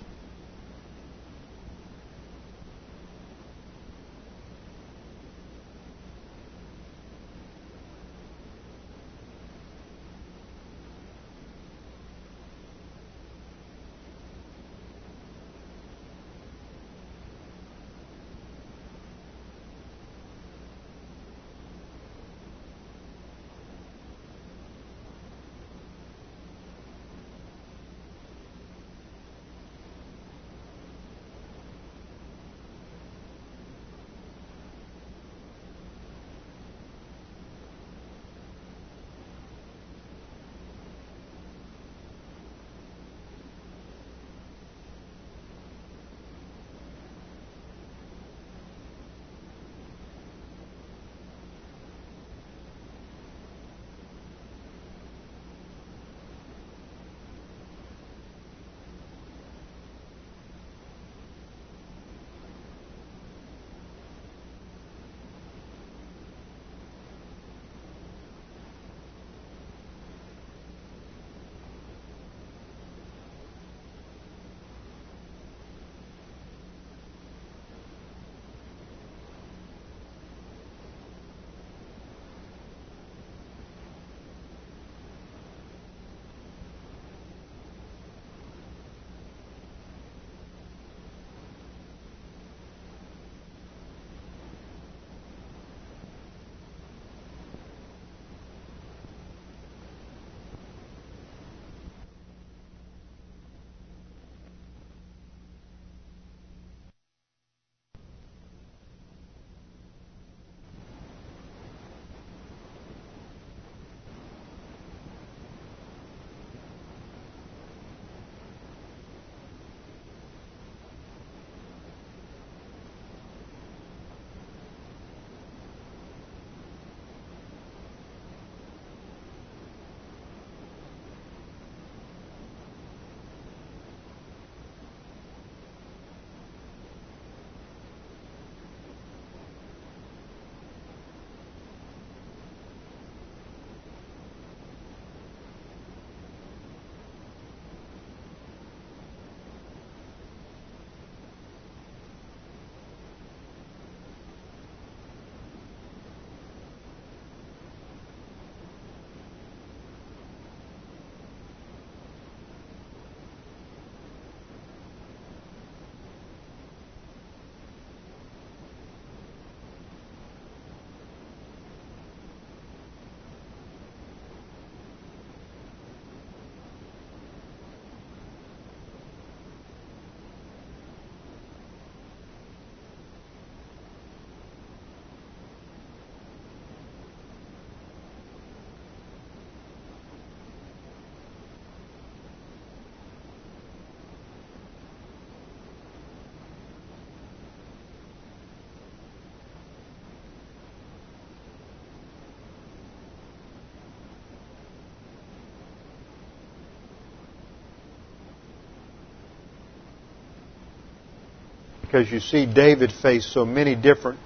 [211.97, 214.19] because you see David face so many different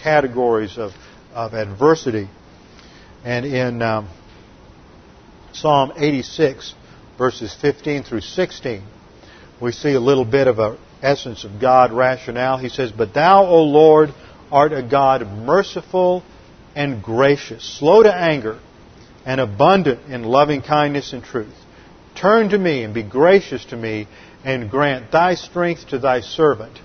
[0.00, 0.92] categories of,
[1.32, 2.28] of adversity.
[3.24, 4.08] And in um,
[5.52, 6.72] Psalm 86,
[7.18, 8.84] verses 15 through 16,
[9.60, 12.58] we see a little bit of an essence of God rationale.
[12.58, 14.10] He says, But thou, O Lord,
[14.52, 16.22] art a God merciful
[16.76, 18.60] and gracious, slow to anger,
[19.26, 21.54] and abundant in loving kindness and truth.
[22.14, 24.06] Turn to me and be gracious to me,
[24.44, 26.78] and grant thy strength to thy servant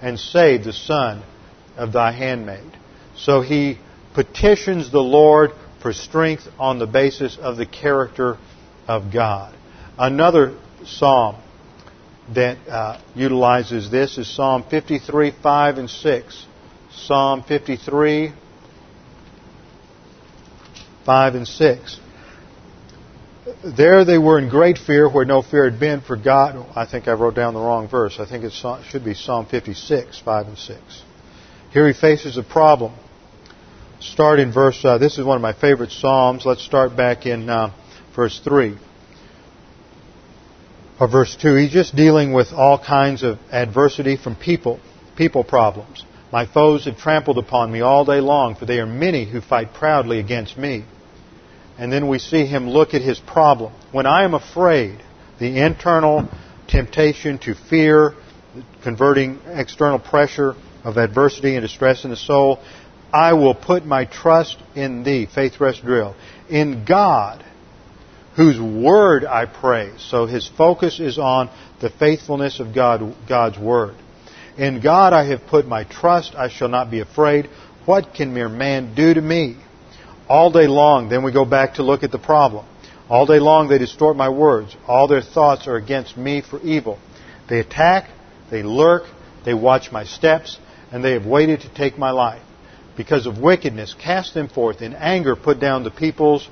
[0.00, 1.22] and save the son
[1.76, 2.72] of thy handmaid.
[3.16, 3.78] So he
[4.14, 5.50] petitions the Lord
[5.82, 8.38] for strength on the basis of the character
[8.88, 9.54] of God.
[9.98, 11.36] Another psalm
[12.34, 16.46] that uh, utilizes this is Psalm 53, 5 and 6.
[16.92, 18.32] Psalm 53,
[21.04, 22.00] 5 and 6.
[23.74, 26.66] There they were in great fear where no fear had been for God.
[26.76, 28.18] I think I wrote down the wrong verse.
[28.20, 28.52] I think it
[28.88, 30.80] should be Psalm 56, 5 and 6.
[31.72, 32.92] Here he faces a problem.
[34.00, 36.44] Start in verse, uh, this is one of my favorite Psalms.
[36.44, 37.72] Let's start back in uh,
[38.14, 38.76] verse 3
[40.98, 44.80] or verse 2, he's just dealing with all kinds of adversity from people,
[45.16, 46.04] people problems.
[46.32, 49.74] My foes have trampled upon me all day long, for they are many who fight
[49.74, 50.84] proudly against me.
[51.78, 53.72] And then we see him look at his problem.
[53.92, 55.02] When I am afraid,
[55.38, 56.28] the internal
[56.68, 58.14] temptation to fear,
[58.82, 60.54] converting external pressure
[60.84, 62.60] of adversity and distress in the soul,
[63.12, 66.16] I will put my trust in thee, faith rest drill,
[66.48, 67.44] in God
[68.36, 70.04] whose word I praise.
[70.10, 71.50] So his focus is on
[71.80, 73.94] the faithfulness of God, God's word.
[74.58, 76.34] In God I have put my trust.
[76.34, 77.48] I shall not be afraid.
[77.86, 79.56] What can mere man do to me?
[80.28, 82.66] All day long, then we go back to look at the problem.
[83.08, 84.76] All day long they distort my words.
[84.86, 86.98] All their thoughts are against me for evil.
[87.48, 88.08] They attack,
[88.50, 89.04] they lurk,
[89.44, 90.58] they watch my steps,
[90.90, 92.42] and they have waited to take my life.
[92.96, 94.82] Because of wickedness, cast them forth.
[94.82, 96.48] In anger, put down the peoples,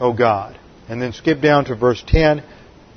[0.00, 0.58] O God.
[0.88, 2.42] And then skip down to verse 10.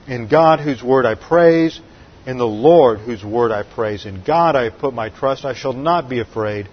[0.08, 1.80] In God whose word I praise,
[2.26, 4.06] in the Lord whose word I praise.
[4.06, 5.46] In God I put my trust.
[5.46, 6.68] I shall not be afraid.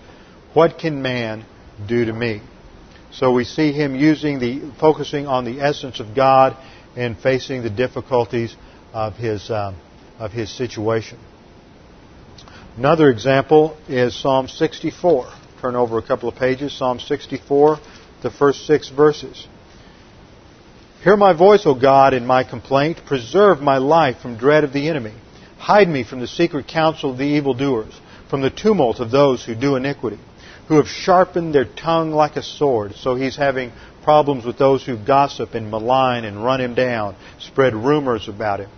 [0.54, 1.44] What can man
[1.86, 2.40] do to me?
[3.14, 6.56] So we see him using the, focusing on the essence of God
[6.96, 8.56] and facing the difficulties
[8.92, 9.76] of his, um,
[10.18, 11.18] of his situation.
[12.76, 15.32] Another example is Psalm 64.
[15.60, 16.76] Turn over a couple of pages.
[16.76, 17.78] Psalm 64,
[18.22, 19.46] the first six verses.
[21.04, 22.98] Hear my voice, O God, in my complaint.
[23.06, 25.12] Preserve my life from dread of the enemy.
[25.58, 27.94] Hide me from the secret counsel of the evildoers,
[28.28, 30.18] from the tumult of those who do iniquity,
[30.68, 32.94] who have sharpened their tongue like a sword.
[32.94, 37.74] So he's having problems with those who gossip and malign and run him down, spread
[37.74, 38.70] rumors about him.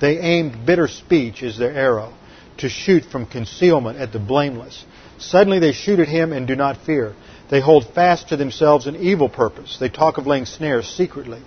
[0.00, 2.12] They aimed bitter speech as their arrow,
[2.58, 4.84] to shoot from concealment at the blameless.
[5.18, 7.14] Suddenly they shoot at him and do not fear.
[7.50, 9.78] They hold fast to themselves an evil purpose.
[9.78, 11.42] They talk of laying snares secretly.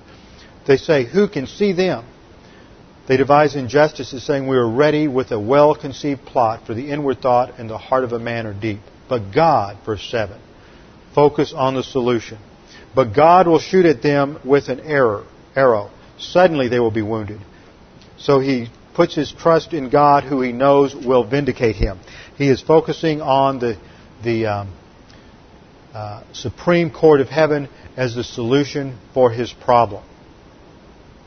[0.66, 2.06] They say, Who can see them?
[3.08, 7.22] They devise injustices, saying, We are ready with a well conceived plot, for the inward
[7.22, 8.82] thought and the heart of a man are deep.
[9.10, 10.40] But God, verse 7,
[11.14, 12.38] focus on the solution.
[12.96, 15.92] But God will shoot at them with an error, arrow.
[16.18, 17.42] Suddenly they will be wounded.
[18.18, 22.00] So he puts his trust in God, who he knows will vindicate him.
[22.38, 23.78] He is focusing on the,
[24.24, 24.74] the um,
[25.94, 30.04] uh, Supreme Court of Heaven as the solution for his problem.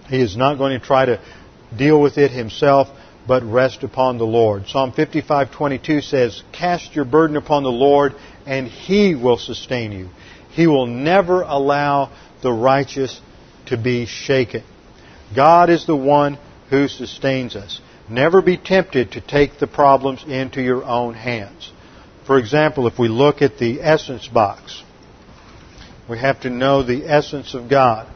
[0.08, 1.20] He is not going to try to
[1.76, 2.88] deal with it himself,
[3.26, 4.68] but rest upon the Lord.
[4.68, 8.14] Psalm 55:22 says, "Cast your burden upon the Lord,
[8.46, 10.08] and he will sustain you.
[10.50, 12.10] He will never allow
[12.40, 13.20] the righteous
[13.66, 14.62] to be shaken."
[15.34, 16.38] God is the one
[16.70, 17.80] who sustains us.
[18.08, 21.70] Never be tempted to take the problems into your own hands.
[22.24, 24.82] For example, if we look at the essence box,
[26.08, 28.06] we have to know the essence of God.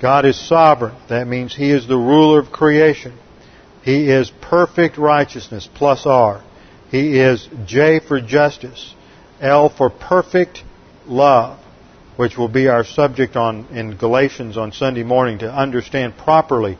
[0.00, 0.94] God is sovereign.
[1.08, 3.12] That means He is the ruler of creation.
[3.86, 6.42] He is perfect righteousness plus R.
[6.90, 8.96] He is J for justice,
[9.40, 10.64] L for perfect
[11.06, 11.60] love,
[12.16, 16.78] which will be our subject on in Galatians on Sunday morning to understand properly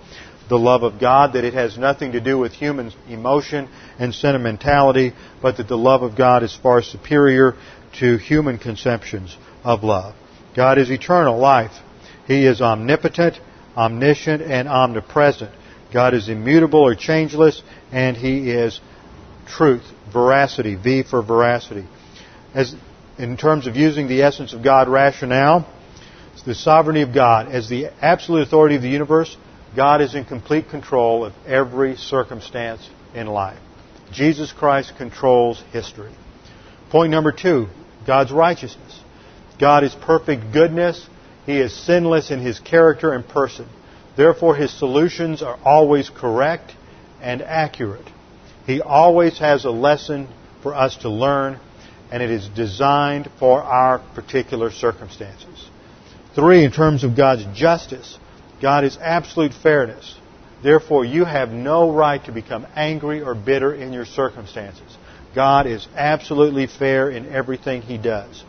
[0.49, 3.69] the love of God, that it has nothing to do with human emotion
[4.01, 7.55] and sentimentality, but that the love of God is far superior
[8.01, 10.17] to human conceptions of love.
[10.57, 11.73] God is eternal life.
[12.27, 13.39] He is omnipotent,
[13.77, 15.53] omniscient, and omnipresent.
[15.97, 18.79] God is immutable or changeless, and He is
[19.47, 19.83] truth,
[20.13, 21.87] veracity, V for veracity.
[22.53, 22.75] As
[23.17, 25.67] in terms of using the essence of God rationale,
[26.45, 29.35] the sovereignty of God as the absolute authority of the universe,
[29.75, 33.59] God is in complete control of every circumstance in life.
[34.13, 36.13] Jesus Christ controls history.
[36.91, 37.69] Point number two,
[38.07, 39.01] God's righteousness.
[39.59, 41.09] God is perfect goodness
[41.47, 43.69] he is sinless in his character and person.
[44.17, 46.73] Therefore, his solutions are always correct
[47.21, 48.09] and accurate.
[48.67, 50.29] He always has a lesson
[50.63, 51.61] for us to learn,
[52.11, 55.69] and it is designed for our particular circumstances.
[56.35, 58.19] Three, in terms of God's justice,
[58.61, 60.17] God is absolute fairness.
[60.63, 64.97] Therefore, you have no right to become angry or bitter in your circumstances.
[65.35, 68.43] God is absolutely fair in everything He does.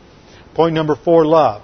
[0.55, 1.61] Point number four, love.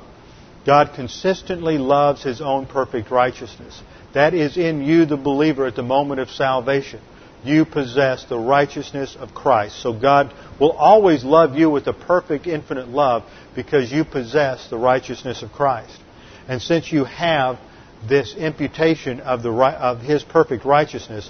[0.65, 3.81] God consistently loves His own perfect righteousness.
[4.13, 7.01] That is in you, the believer, at the moment of salvation.
[7.43, 9.81] You possess the righteousness of Christ.
[9.81, 14.77] So God will always love you with a perfect, infinite love because you possess the
[14.77, 15.99] righteousness of Christ.
[16.47, 17.59] And since you have
[18.07, 21.29] this imputation of, the, of His perfect righteousness,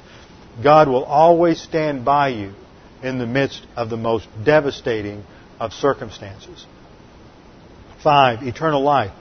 [0.62, 2.54] God will always stand by you
[3.02, 5.24] in the midst of the most devastating
[5.60, 6.66] of circumstances.
[8.04, 9.12] Five, eternal life.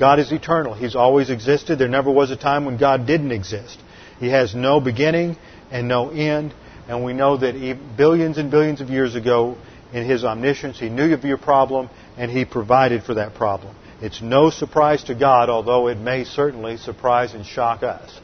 [0.00, 0.72] God is eternal.
[0.72, 1.78] He's always existed.
[1.78, 3.78] There never was a time when God didn't exist.
[4.18, 5.36] He has no beginning
[5.70, 6.54] and no end.
[6.88, 9.58] And we know that billions and billions of years ago,
[9.92, 13.76] in His omniscience, He knew of your problem and He provided for that problem.
[14.00, 18.18] It's no surprise to God, although it may certainly surprise and shock us.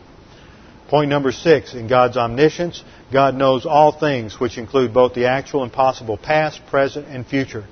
[0.88, 5.62] Point number six, in God's omniscience, God knows all things, which include both the actual
[5.62, 7.66] and possible past, present, and future.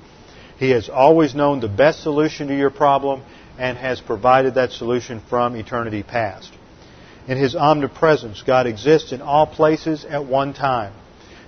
[0.59, 3.23] He has always known the best solution to your problem
[3.57, 6.51] and has provided that solution from eternity past.
[7.27, 10.93] In His omnipresence, God exists in all places at one time.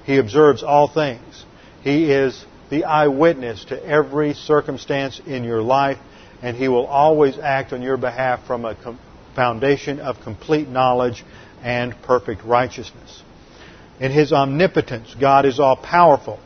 [0.06, 1.46] He observes all things.
[1.84, 6.00] He is the eyewitness to every circumstance in your life
[6.42, 8.76] and He will always act on your behalf from a
[9.36, 11.24] foundation of complete knowledge
[11.64, 13.24] and perfect righteousness.
[14.00, 16.40] In His omnipotence, God is all powerful,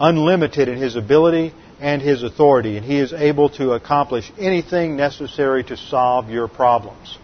[0.00, 5.64] unlimited in His ability and His authority, and He is able to accomplish anything necessary
[5.64, 7.18] to solve your problems.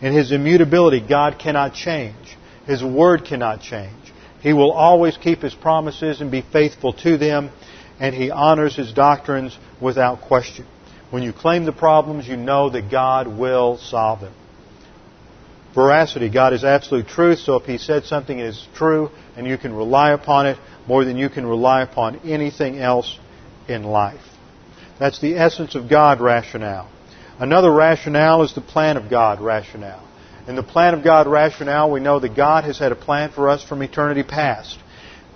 [0.00, 2.36] In His immutability, God cannot change.
[2.66, 3.94] His Word cannot change.
[4.42, 7.50] He will always keep His promises and be faithful to them,
[8.00, 10.66] and He honors His doctrines without question.
[11.10, 14.34] When you claim the problems, you know that God will solve them.
[15.74, 16.28] Veracity.
[16.28, 20.12] God is absolute truth, so if He said something is true and you can rely
[20.12, 23.18] upon it more than you can rely upon anything else
[23.68, 24.20] in life.
[24.98, 26.90] That's the essence of God rationale.
[27.38, 30.04] Another rationale is the plan of God rationale.
[30.48, 33.48] In the plan of God rationale, we know that God has had a plan for
[33.48, 34.78] us from eternity past.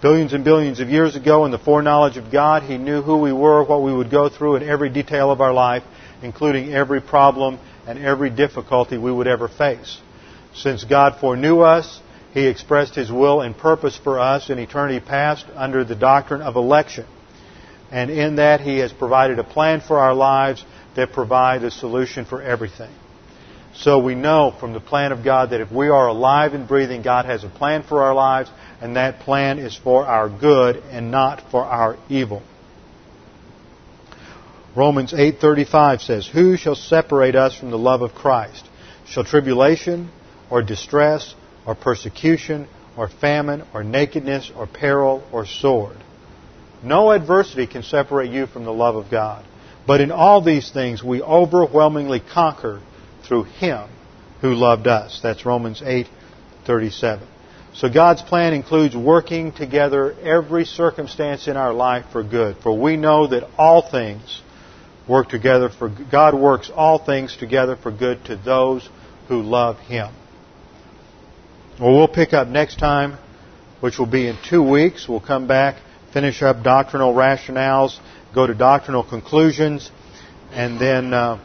[0.00, 3.32] Billions and billions of years ago, in the foreknowledge of God, He knew who we
[3.32, 5.84] were, what we would go through in every detail of our life,
[6.22, 10.00] including every problem and every difficulty we would ever face.
[10.54, 12.00] Since God foreknew us,
[12.34, 16.56] He expressed His will and purpose for us in eternity past under the doctrine of
[16.56, 17.06] election.
[17.92, 20.64] And in that, He has provided a plan for our lives
[20.96, 22.90] that provide a solution for everything.
[23.74, 27.02] So we know from the plan of God that if we are alive and breathing,
[27.02, 31.10] God has a plan for our lives and that plan is for our good and
[31.10, 32.42] not for our evil.
[34.74, 38.64] Romans 8:35 says, "Who shall separate us from the love of Christ?
[39.06, 40.10] Shall tribulation
[40.48, 41.34] or distress
[41.66, 45.96] or persecution or famine or nakedness or peril or sword?"
[46.82, 49.44] No adversity can separate you from the love of God.
[49.86, 52.80] But in all these things we overwhelmingly conquer
[53.24, 53.88] through him
[54.40, 55.20] who loved us.
[55.22, 57.20] That's Romans 8:37.
[57.74, 62.56] So God's plan includes working together every circumstance in our life for good.
[62.58, 64.42] For we know that all things
[65.08, 68.88] work together for God works all things together for good to those
[69.28, 70.12] who love him.
[71.80, 73.16] Well, we'll pick up next time,
[73.80, 75.08] which will be in two weeks.
[75.08, 75.76] We'll come back,
[76.12, 77.98] finish up doctrinal rationales,
[78.34, 79.90] go to doctrinal conclusions,
[80.52, 81.42] and then uh,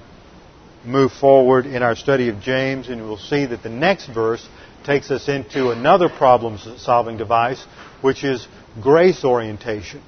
[0.86, 2.90] move forward in our study of James.
[2.90, 4.48] And we'll see that the next verse
[4.84, 7.64] takes us into another problem solving device,
[8.02, 8.48] which is
[8.82, 10.02] grace orientation.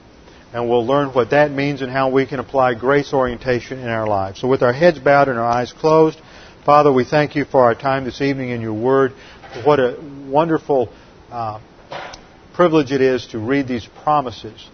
[0.53, 4.07] And we'll learn what that means and how we can apply grace orientation in our
[4.07, 4.41] lives.
[4.41, 6.19] So with our heads bowed and our eyes closed,
[6.65, 9.13] Father, we thank you for our time this evening in your word.
[9.63, 9.97] What a
[10.27, 10.89] wonderful
[11.31, 11.59] uh,
[12.59, 14.69] privilege it is to read these promises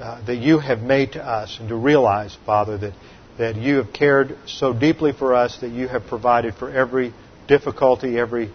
[0.00, 2.94] uh, that you have made to us and to realize, Father, that,
[3.36, 7.12] that you have cared so deeply for us that you have provided for every
[7.46, 8.50] difficulty, every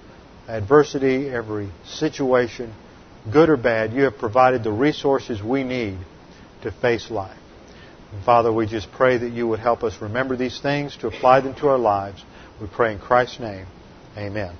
[0.47, 2.73] adversity, every situation,
[3.31, 5.99] good or bad, you have provided the resources we need
[6.63, 7.37] to face life.
[8.13, 11.41] And Father, we just pray that you would help us remember these things, to apply
[11.41, 12.25] them to our lives.
[12.59, 13.67] We pray in Christ's name.
[14.17, 14.57] Amen.